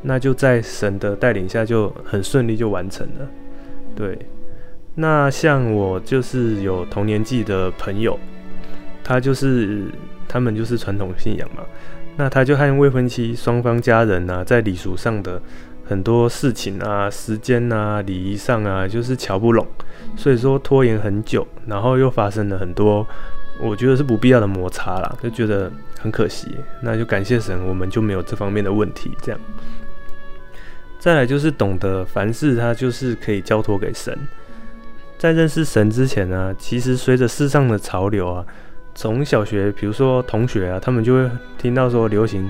[0.01, 3.28] 那就在神的带领下就很顺利就完成了。
[3.95, 4.20] 对，
[4.95, 8.19] 那像我就是有同年纪的朋友。
[9.07, 9.83] 他就是
[10.27, 11.61] 他们就是传统信仰嘛，
[12.17, 15.39] 那他就和未婚妻双方家人啊，在礼俗上的
[15.87, 19.63] 很多事情啊、时间啊、礼仪上啊，就是瞧不拢，
[20.17, 23.05] 所以说拖延很久，然后又发生了很多，
[23.61, 26.47] 我觉得是不必要的摩擦啦，就觉得很可惜。
[26.81, 29.11] 那就感谢神，我们就没有这方面的问题。
[29.21, 29.39] 这样，
[30.97, 34.17] 再来就是懂得凡事他就是可以交托给神。
[35.18, 38.45] 在认识神之前呢，其实随着世上的潮流啊。
[38.97, 42.49] 从小学，比如说同学啊，他们就会听到说流行，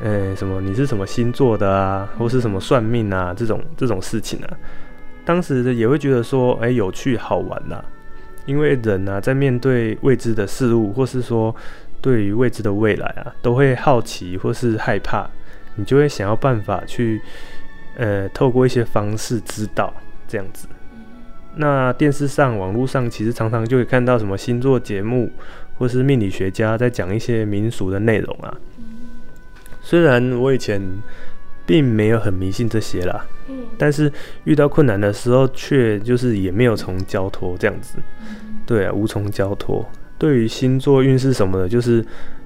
[0.00, 4.50] 呃、什么你是什么星座的啊，或是什么算命啊这种这种事情啊，
[5.24, 7.84] 当时也会觉得说，哎、有趣好玩呐、啊，
[8.46, 11.54] 因为人啊，在面对未知的事物，或是说
[12.00, 15.30] 对于未知的未来啊，都会好奇或是害怕，
[15.76, 17.22] 你就会想要办法去，
[17.96, 19.94] 呃，透过一些方式知道
[20.26, 20.66] 这样子。
[21.56, 25.30] 那电视上、网络上，其实常常就会看到什么星座节目。
[25.78, 28.48] 或是命理学家在讲一些民俗的内容啊，
[29.82, 30.80] 虽然我以前
[31.66, 33.26] 并没有很迷信这些啦，
[33.76, 34.10] 但是
[34.44, 37.98] 遇到困难的时候，却就是也没有从交托这样子，
[38.64, 39.86] 对啊，无从交托。
[40.16, 42.02] 对于星座运势什么的，就是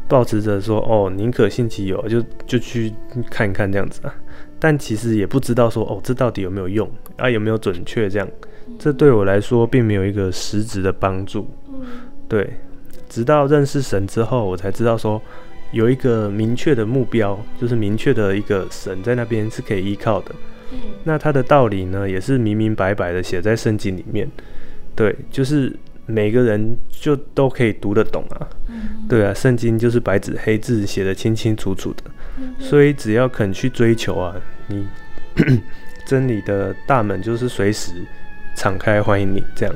[0.09, 2.93] 抱持着说哦，宁可信其有，就就去
[3.31, 4.13] 看一看这样子啊。
[4.59, 8.29] 但其实也不知道说哦，这到底有没有用啊，有没有准确这样？
[8.79, 11.49] 这对我来说并没有一个实质的帮助，
[12.29, 12.49] 对。
[13.09, 15.21] 直到认识神之后，我才知道说
[15.73, 20.33] 有一个明确的目标，就是明确的一个神在那边是可以依靠的。
[20.73, 20.79] 嗯。
[21.03, 24.31] 那他的道理呢，也是明明白白的写在圣经里面。
[24.95, 28.49] 对，就是每个人就都可以读得懂啊。
[28.69, 29.09] 嗯。
[29.09, 32.05] 对啊，圣经就是白纸黑字写得清清楚楚的。
[32.39, 32.55] 嗯。
[32.61, 34.37] 所以只要肯去追求啊，
[34.69, 34.87] 你
[36.07, 37.91] 真理的大门就是随时
[38.57, 39.75] 敞开欢迎你这样。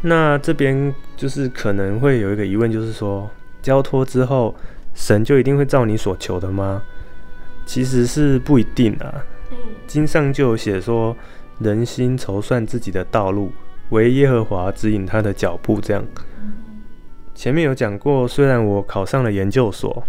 [0.00, 3.30] 那这边就是可能会有一个疑问，就是说
[3.60, 4.54] 交托之后，
[4.94, 6.82] 神就一定会照你所求的吗？
[7.64, 9.24] 其实是不一定啊。
[9.86, 11.16] 经上就有写说，
[11.60, 13.52] 人心筹算自己的道路，
[13.90, 15.80] 唯耶和华指引他的脚步。
[15.80, 16.04] 这样，
[17.34, 20.02] 前面有讲过，虽然我考上了研究所，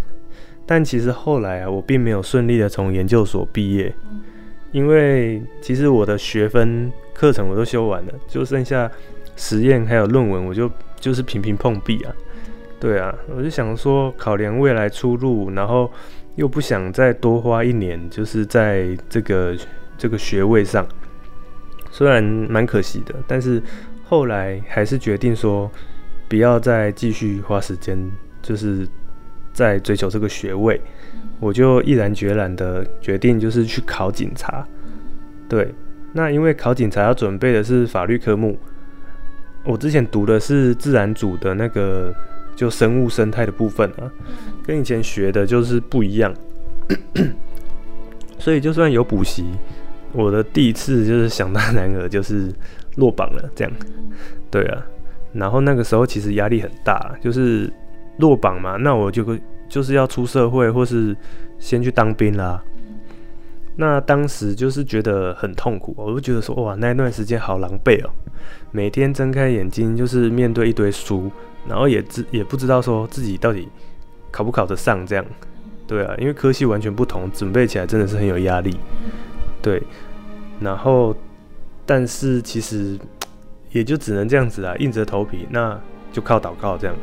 [0.65, 3.93] 但其实后来啊，我并没有顺利的从研究所毕业，
[4.73, 8.91] 因为其实我的学分课程我都修完了，就剩下
[9.37, 10.69] 实验还有论文，我就
[10.99, 12.13] 就是频频碰壁啊。
[12.81, 15.89] 对啊，我就想说，考量未来出路，然后。
[16.35, 19.55] 又不想再多花一年，就是在这个
[19.99, 20.83] 这个学位上，
[21.91, 23.61] 虽然蛮可惜的，但是
[24.03, 25.69] 后来还是决定说，
[26.27, 27.95] 不要再继续花时间，
[28.41, 28.87] 就是
[29.53, 30.81] 在追求这个学位，
[31.43, 34.65] 我就毅然决然的决定，就是去考警察。
[35.49, 35.73] 对，
[36.13, 38.57] 那因为考警察要准备的是法律科目，
[39.65, 42.13] 我之前读的是自然组的那个。
[42.55, 44.05] 就生物生态的部分啊，
[44.63, 46.31] 跟以前学的就是不一样，
[48.37, 49.43] 所以就算有补习，
[50.11, 52.53] 我的第一次就是想当然尔就是
[52.97, 53.73] 落榜了，这样，
[54.51, 54.85] 对啊，
[55.33, 57.67] 然后那个时候其实压力很大，就是
[58.17, 59.25] 落榜嘛，那我就
[59.73, 61.17] 就是要出社会或是
[61.57, 62.63] 先去当兵啦，
[63.75, 68.09] 那当时就是觉得很痛苦，我就觉得说哇，那一段时间好狼狈哦，
[68.69, 71.31] 每天睁开眼睛就是面对一堆书。
[71.67, 73.67] 然后也知也不知道说自己到底
[74.29, 75.25] 考不考得上这样，
[75.87, 78.77] 对啊，因为科系完全不同，准备起来真的是很有压力，
[79.59, 79.81] 对。
[80.59, 81.15] 然后，
[81.83, 82.99] 但是其实
[83.71, 85.79] 也就只能这样子啊，硬着头皮，那
[86.11, 86.95] 就靠祷告这样，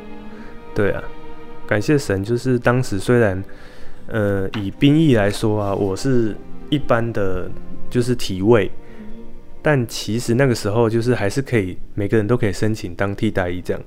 [0.73, 1.03] 对啊。
[1.71, 3.41] 感谢神，就是当时虽然，
[4.09, 6.35] 呃，以兵役来说啊，我是
[6.69, 7.49] 一般的，
[7.89, 8.69] 就是体位，
[9.63, 13.81] 但其实那个时候就是还是可以，每个人都可以申请当替代役这样。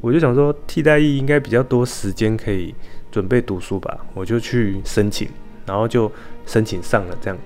[0.00, 2.74] 我就想说，替代役应该比较多时间可以
[3.12, 5.28] 准备读书吧，我就去申请，
[5.64, 6.10] 然后就
[6.44, 7.38] 申请上了这样。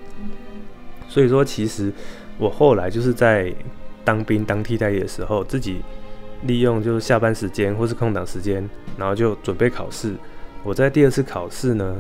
[1.07, 1.93] 所以说，其实
[2.39, 3.53] 我后来就是在
[4.07, 5.83] 当兵当替代役的时候，自己
[6.43, 10.15] 利用就是下班时间或是空档时间，然后就准备考试。
[10.63, 11.97] 我在第二次考试呢，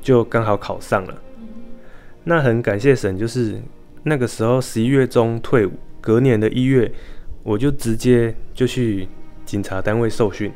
[0.00, 1.14] 就刚好考上了。
[2.24, 3.60] 那很感谢神，就是
[4.02, 6.92] 那个时候十一月中退伍，隔年的一月，
[7.42, 9.08] 我就直接就去。
[9.44, 10.50] 警察单位受训，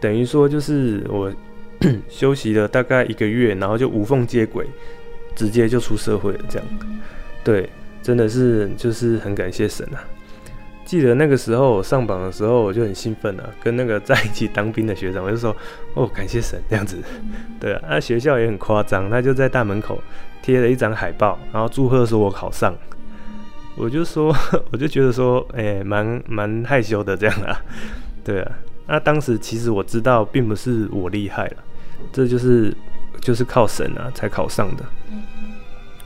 [0.00, 1.30] 等于说就是我
[2.08, 4.66] 休息了大概一个月，然后就无缝接轨，
[5.36, 6.40] 直接就出社会了。
[6.48, 6.66] 这样，
[7.44, 7.68] 对，
[8.02, 10.02] 真的是就是很感谢神啊！
[10.90, 15.56] 记得那个时候我上榜的时候，我就很兴奋啊， 跟那个在一起当兵的学长，我就说
[15.94, 16.98] ：“哦，感谢神！”这样子，
[17.60, 17.80] 对啊。
[17.88, 20.02] 那学校也很夸张，他就在大门口
[20.42, 22.74] 贴了一张海报，然后祝贺说我考上。
[23.76, 24.34] 我就说，
[24.72, 27.62] 我就觉得说，哎、欸，蛮蛮害羞的这样啊，
[28.24, 28.52] 对啊。
[28.88, 31.56] 那当时其实我知道，并不是我厉害了，
[32.12, 32.76] 这就是
[33.20, 34.84] 就是靠神啊才考上的。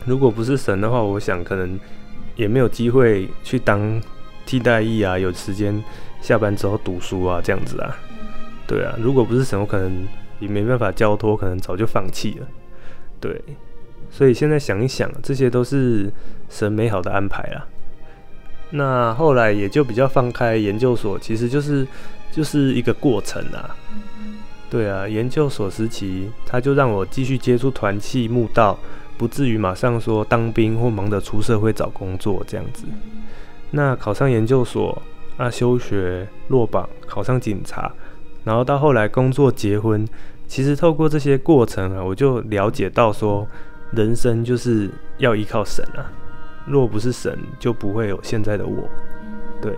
[0.04, 1.80] 如果不是神的话，我想可能
[2.36, 3.98] 也没有机会去当
[4.46, 5.82] 替代役啊，有时间
[6.20, 7.96] 下班之后读书啊这样子啊。
[8.66, 10.06] 对啊，如果不是神，我可能
[10.40, 12.46] 也没办法交托，可能早就放弃了。
[13.20, 13.42] 对。
[14.10, 16.08] 所以现在想一想，这些都是
[16.48, 17.66] 神美好的安排啦。
[18.70, 21.84] 那后来也就比较放开，研究所其实就是
[22.30, 23.74] 就是一个过程啊。
[24.70, 28.78] 对啊，研究所时期，他就让我继续接触团契慕道，
[29.18, 32.84] 不至于马上说当兵或忙着出社会找工作这样子。
[33.74, 34.96] 那考上研究所，
[35.36, 37.92] 啊休学落榜，考上警察，
[38.44, 40.06] 然后到后来工作结婚，
[40.46, 43.46] 其实透过这些过程啊，我就了解到说。
[43.92, 46.10] 人生就是要依靠神啊，
[46.66, 48.88] 若不是神，就不会有现在的我。
[49.62, 49.72] 对。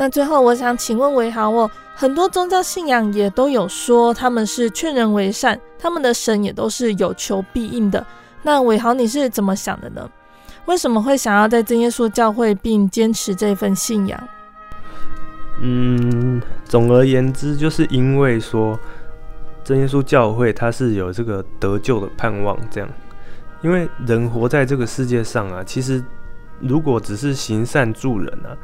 [0.00, 8.02] 那最后，我想请问维豪哦，很多宗教信仰也都有说他们是劝人为善，他们的神也都是有求必应的。
[8.42, 10.08] 那伟豪，你是怎么想的呢？
[10.64, 14.18] 为什么会想要在真耶稣教会并坚持这份信仰？
[15.60, 18.80] 嗯，总而言之，就是因为说
[19.62, 22.88] 真耶稣教会它是有这个得救的盼望，这样。
[23.60, 26.02] 因为人活在这个世界上啊，其实
[26.58, 28.56] 如果只是行善助人啊。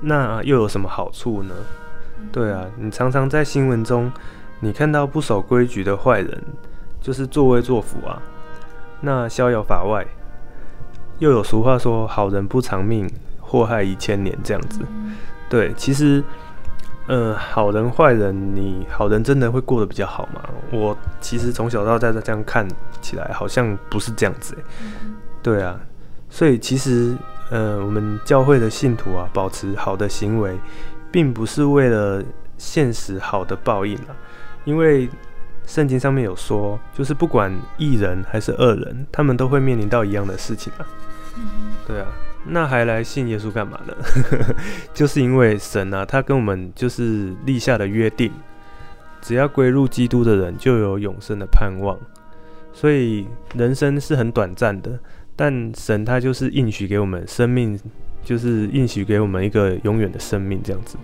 [0.00, 1.54] 那又有什么好处呢？
[2.32, 4.12] 对啊，你常常在新闻中，
[4.60, 6.42] 你看到不守规矩的坏人，
[7.00, 8.20] 就是作威作福啊。
[9.00, 10.06] 那逍遥法外。
[11.18, 13.06] 又有俗话说：“好人不长命，
[13.40, 14.80] 祸害一千年。”这样子。
[15.50, 16.24] 对，其实，
[17.08, 20.40] 呃，好人坏人，你好人真的会过得比较好吗？
[20.72, 22.66] 我其实从小到大这样看
[23.02, 24.56] 起来，好像不是这样子。
[25.42, 25.78] 对啊，
[26.30, 27.14] 所以其实，
[27.50, 30.58] 呃，我们教会的信徒啊，保持好的行为，
[31.10, 32.22] 并不是为了
[32.56, 34.16] 现实好的报应啊，
[34.64, 35.08] 因为
[35.66, 40.86] 圣经上面有说，就是不管义人还是恶人，他们都会面临到一样的事情啊。
[41.86, 42.06] 对啊。
[42.46, 43.94] 那还来信耶稣干嘛呢？
[44.94, 48.32] 就是因为神啊，他跟我们就是立下的约定，
[49.20, 51.98] 只要归入基督的人就有永生的盼望。
[52.72, 54.98] 所以人生是很短暂的，
[55.42, 57.80] 但神他就是应许给我们生命，
[58.22, 60.98] 就是应许给我们一个永远的生命这样子。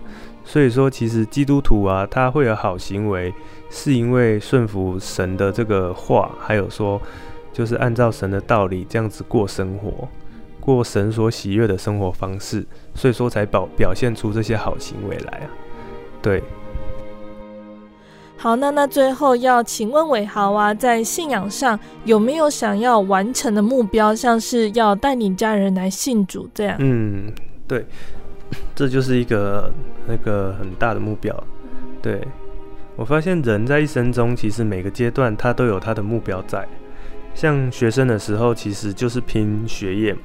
[0.45, 3.33] 所以说，其实基督徒啊，他会有好行为，
[3.71, 7.01] 是因为顺服神的这个话，还有说
[7.51, 10.07] 就是按照神的道理这样子过生活。
[10.59, 12.63] 过神所喜悦的生活方式，
[12.93, 15.49] 所以说才表表现出这些好行为来啊。
[16.21, 16.43] 对，
[18.39, 26.77] 好，那那最后要请问伟豪啊，在信仰上有没有想要完成的目标，像是要带领家人来信主这样？
[26.79, 27.31] 嗯，
[27.67, 27.83] 对，
[28.75, 29.71] 这就是一个
[30.07, 31.35] 那个很大的目标。
[31.99, 32.21] 对，
[32.95, 36.65] 我发现人在一生中，其实每个阶段他都有他的目标在。
[37.33, 40.19] 像学生的时候，其实就是拼学业嘛。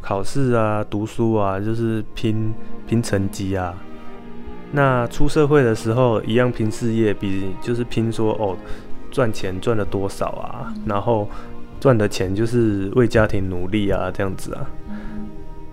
[0.00, 2.54] 考试啊，读书啊，就是拼
[2.86, 3.74] 拼成绩啊。
[4.76, 8.54] 那出社会的时候，一样拼事业，比就是拼说哦，
[9.10, 11.26] 赚钱赚了多少啊，然后
[11.80, 14.68] 赚的钱就是为家庭努力啊，这样子啊。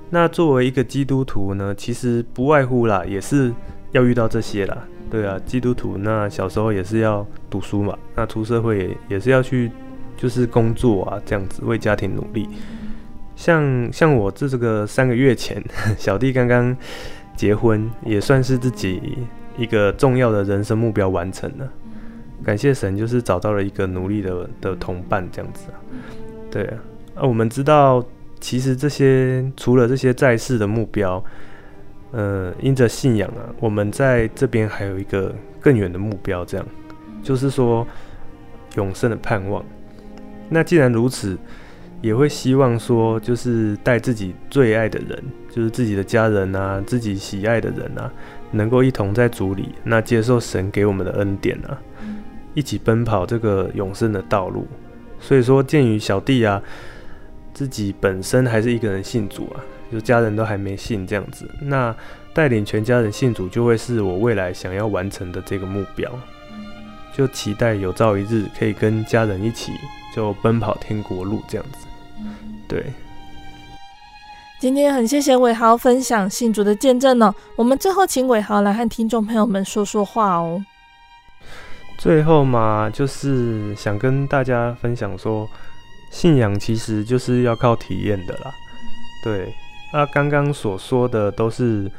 [0.10, 3.54] 那作为一个基督徒呢，其实不外乎啦，也是
[3.92, 4.78] 要遇到这些啦。
[5.12, 9.70] 对啊，基督徒那小时候也是要读书嘛，那出社会也也是要去
[10.16, 12.48] 就是工作啊，这样子为家庭努力。
[13.36, 15.62] 像像我这这个三个月前，
[16.00, 16.74] 小弟刚刚
[17.36, 19.18] 结婚，也算是自己
[19.58, 21.70] 一个重要的人生目标完成了。
[22.44, 25.80] 感谢神，就是找到了一个努力的的同伴，这样子啊。
[26.52, 26.78] 对啊，
[27.16, 28.04] 啊，我们知道，
[28.40, 31.24] 其实这些除了这些在世的目标，
[32.12, 36.66] 呃，因着信仰啊，我们在这边还有一个更远的目标，这样
[37.22, 37.88] 就是说
[38.76, 39.64] 永生的盼望。
[40.50, 41.38] 那既然如此。
[42.04, 45.24] 也会希望说，就是带自己最爱的人，
[45.54, 48.12] 就是自己的家人啊，自己喜爱的人啊，
[48.52, 51.78] 能够一同在主里，那接受神给我们的恩典啊，
[52.56, 54.66] 一起奔跑这个永生的道路。
[55.20, 56.62] 所以说，鉴于小弟啊，
[57.54, 61.96] 自己本身还是一个人信主啊，就家人都还没信这样子，那
[62.34, 66.12] 带领全家人信主，就会是我未来想要完成的这个目标。
[67.16, 69.72] 就期待有朝一日可以跟家人一起，
[70.16, 71.88] 就奔跑天国路这样子。
[72.68, 72.86] 对，
[74.64, 77.36] 今天很谢谢伟豪分享信主的见证哦。
[77.58, 80.64] 我们最后请伟豪来和听众朋友们说说话哦。
[81.98, 85.46] 最后嘛，就是想跟大家分享说，
[86.12, 88.54] 信仰其实就是要靠体验的啦。
[89.22, 89.54] 对，
[89.92, 91.92] 那刚刚所说的都是，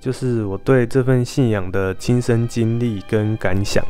[0.00, 3.84] 就是我对这份信仰的亲身经历跟感想，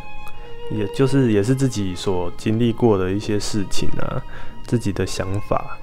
[0.71, 4.23] 也就是也是自己所经历过的一些事情啊。
[4.67, 5.79] 自己的想法，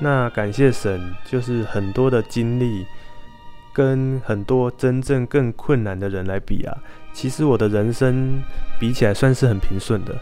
[0.00, 2.84] 那感谢神，就是很多的经历，
[3.72, 6.76] 跟很多真正更困难的人来比啊，
[7.12, 8.42] 其实我的人生
[8.80, 10.18] 比起来算是很平顺的，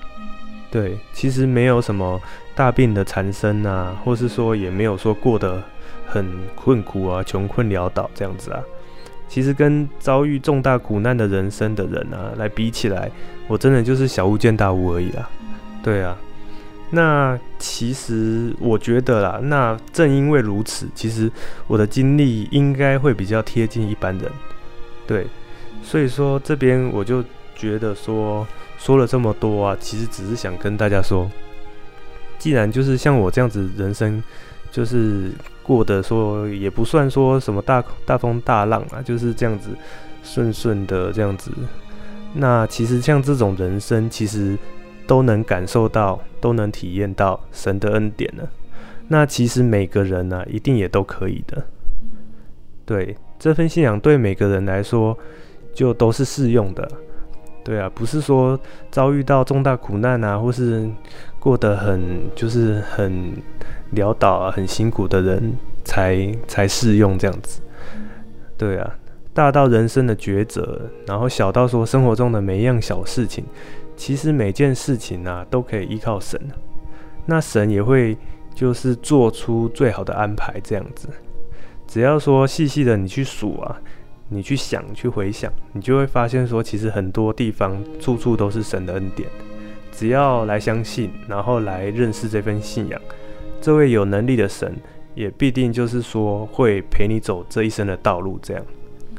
[0.70, 2.20] 对，其实没有什么
[2.54, 5.62] 大病的缠身啊，或是说也没有说过得
[6.06, 6.22] 很
[6.54, 8.60] 困苦啊，穷困潦倒这样子啊，
[9.26, 13.10] 其实跟遭遇重大苦难的人生的人啊来比起来，
[13.52, 15.28] 我真的就是小巫见大巫而已啦，
[15.82, 16.16] 对啊。
[16.88, 21.30] 那其实我觉得啦，那正因为如此，其实
[21.66, 24.30] 我的经历应该会比较贴近一般人，
[25.06, 25.26] 对，
[25.82, 27.22] 所以说这边我就
[27.54, 28.46] 觉得说
[28.78, 31.30] 说了这么多啊，其实只是想跟大家说，
[32.38, 34.22] 既然就是像我这样子人生，
[34.70, 35.30] 就是
[35.62, 39.68] 过得说也不算说什么大大风大浪啊，就是这样子
[40.22, 41.50] 顺顺的这样子，
[42.34, 44.58] 那其实像这种人生，其实。
[45.04, 48.44] 都能感受到，都能体验到神的恩典呢。
[49.08, 51.66] 那其实每个人呢、一定也都可以的。
[52.86, 55.18] 对，这份信仰对每个人来说，
[55.74, 56.88] 就都是适用的。
[57.64, 58.58] 对啊，不是说
[58.92, 60.88] 遭遇到重大苦难啊，或是
[61.40, 62.00] 过得很
[62.36, 63.32] 就是很
[63.94, 65.52] 潦倒啊，很辛苦的人
[65.84, 67.60] 才才适用这样子。
[68.56, 68.94] 对啊，
[69.34, 73.44] 大到人生的抉择，然后小到说生活中的每一样小事情。
[73.96, 76.40] 其实每件事情啊，都可以依靠神。
[77.26, 78.16] 那神也会
[78.54, 81.08] 就是做出最好的安排，这样子。
[81.86, 83.80] 只要说细细的你去数啊，
[84.28, 89.28] 你去想，去回想，你就会发现说，其实很多地方处处都是神的恩典。
[89.92, 93.00] 只要来相信，然后来认识这份信仰，
[93.60, 94.74] 这位有能力的神
[95.14, 98.38] 也必定就是说会陪你走这一生的道路。
[98.42, 98.64] 这样，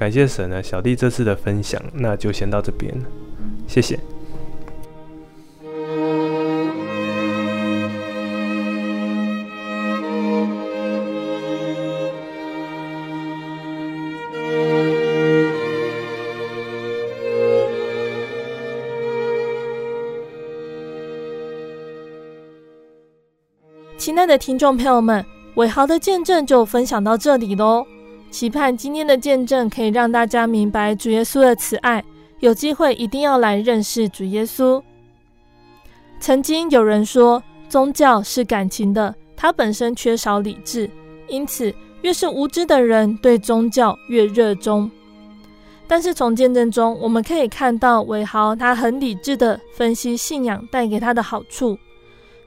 [0.03, 2.93] 感谢神呢，小弟这次的分享，那就先到这边，
[3.65, 3.97] 谢谢。
[23.97, 25.25] 亲爱的听众朋友们，
[25.55, 27.87] 伟豪的见证就分享到这里喽。
[28.33, 32.03] 期盼今天的见证可以让大家明白主耶稣的慈爱，
[32.39, 34.81] 有机会一定要来认识主耶稣。
[36.19, 40.89] 曾经有人说，宗教是感情的，它本身缺少理智，
[41.27, 41.71] 因此
[42.01, 44.89] 越是无知的人对宗教越热衷。
[45.87, 51.77] 但是从见证中，我们可以看到伟豪他很理智地分析信仰带给他的好处。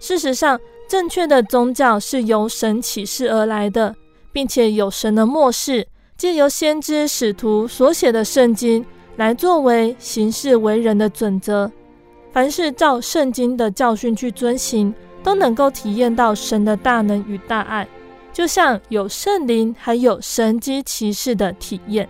[0.00, 0.58] 事实上，
[0.88, 3.94] 正确的宗教是由神启示而来的，
[4.36, 8.84] 并且有神的默示，借由先知使徒所写的圣经
[9.16, 11.72] 来作为行事为人的准则。
[12.32, 17.88] 凡是照圣经的教训去遵行，都能够体验到神的大能与大爱，
[18.30, 22.06] 就像有圣灵还有神机骑士的体验。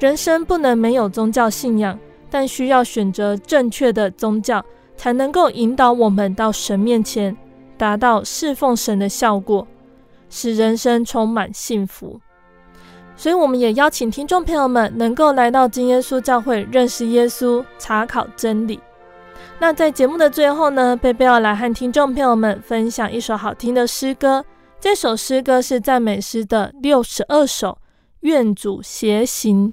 [0.00, 1.98] 人生不能没有宗教信仰，
[2.30, 4.64] 但需要选择正确的宗教，
[4.96, 7.36] 才能够引导我们到神面前。
[7.76, 9.66] 达到侍奉神的效果，
[10.36, 12.20] 使人生充满幸福。
[13.16, 18.80] 所以，我们也邀请听众朋友们能够来到金耶稣教会，认识耶稣，查考真理。
[19.60, 24.44] 那在节目的最后呢，贝贝要来和听众朋友们分享一首好听的诗歌。
[24.80, 27.78] 这首诗歌是赞美诗的六十二首，
[28.22, 29.72] 愿主偕行。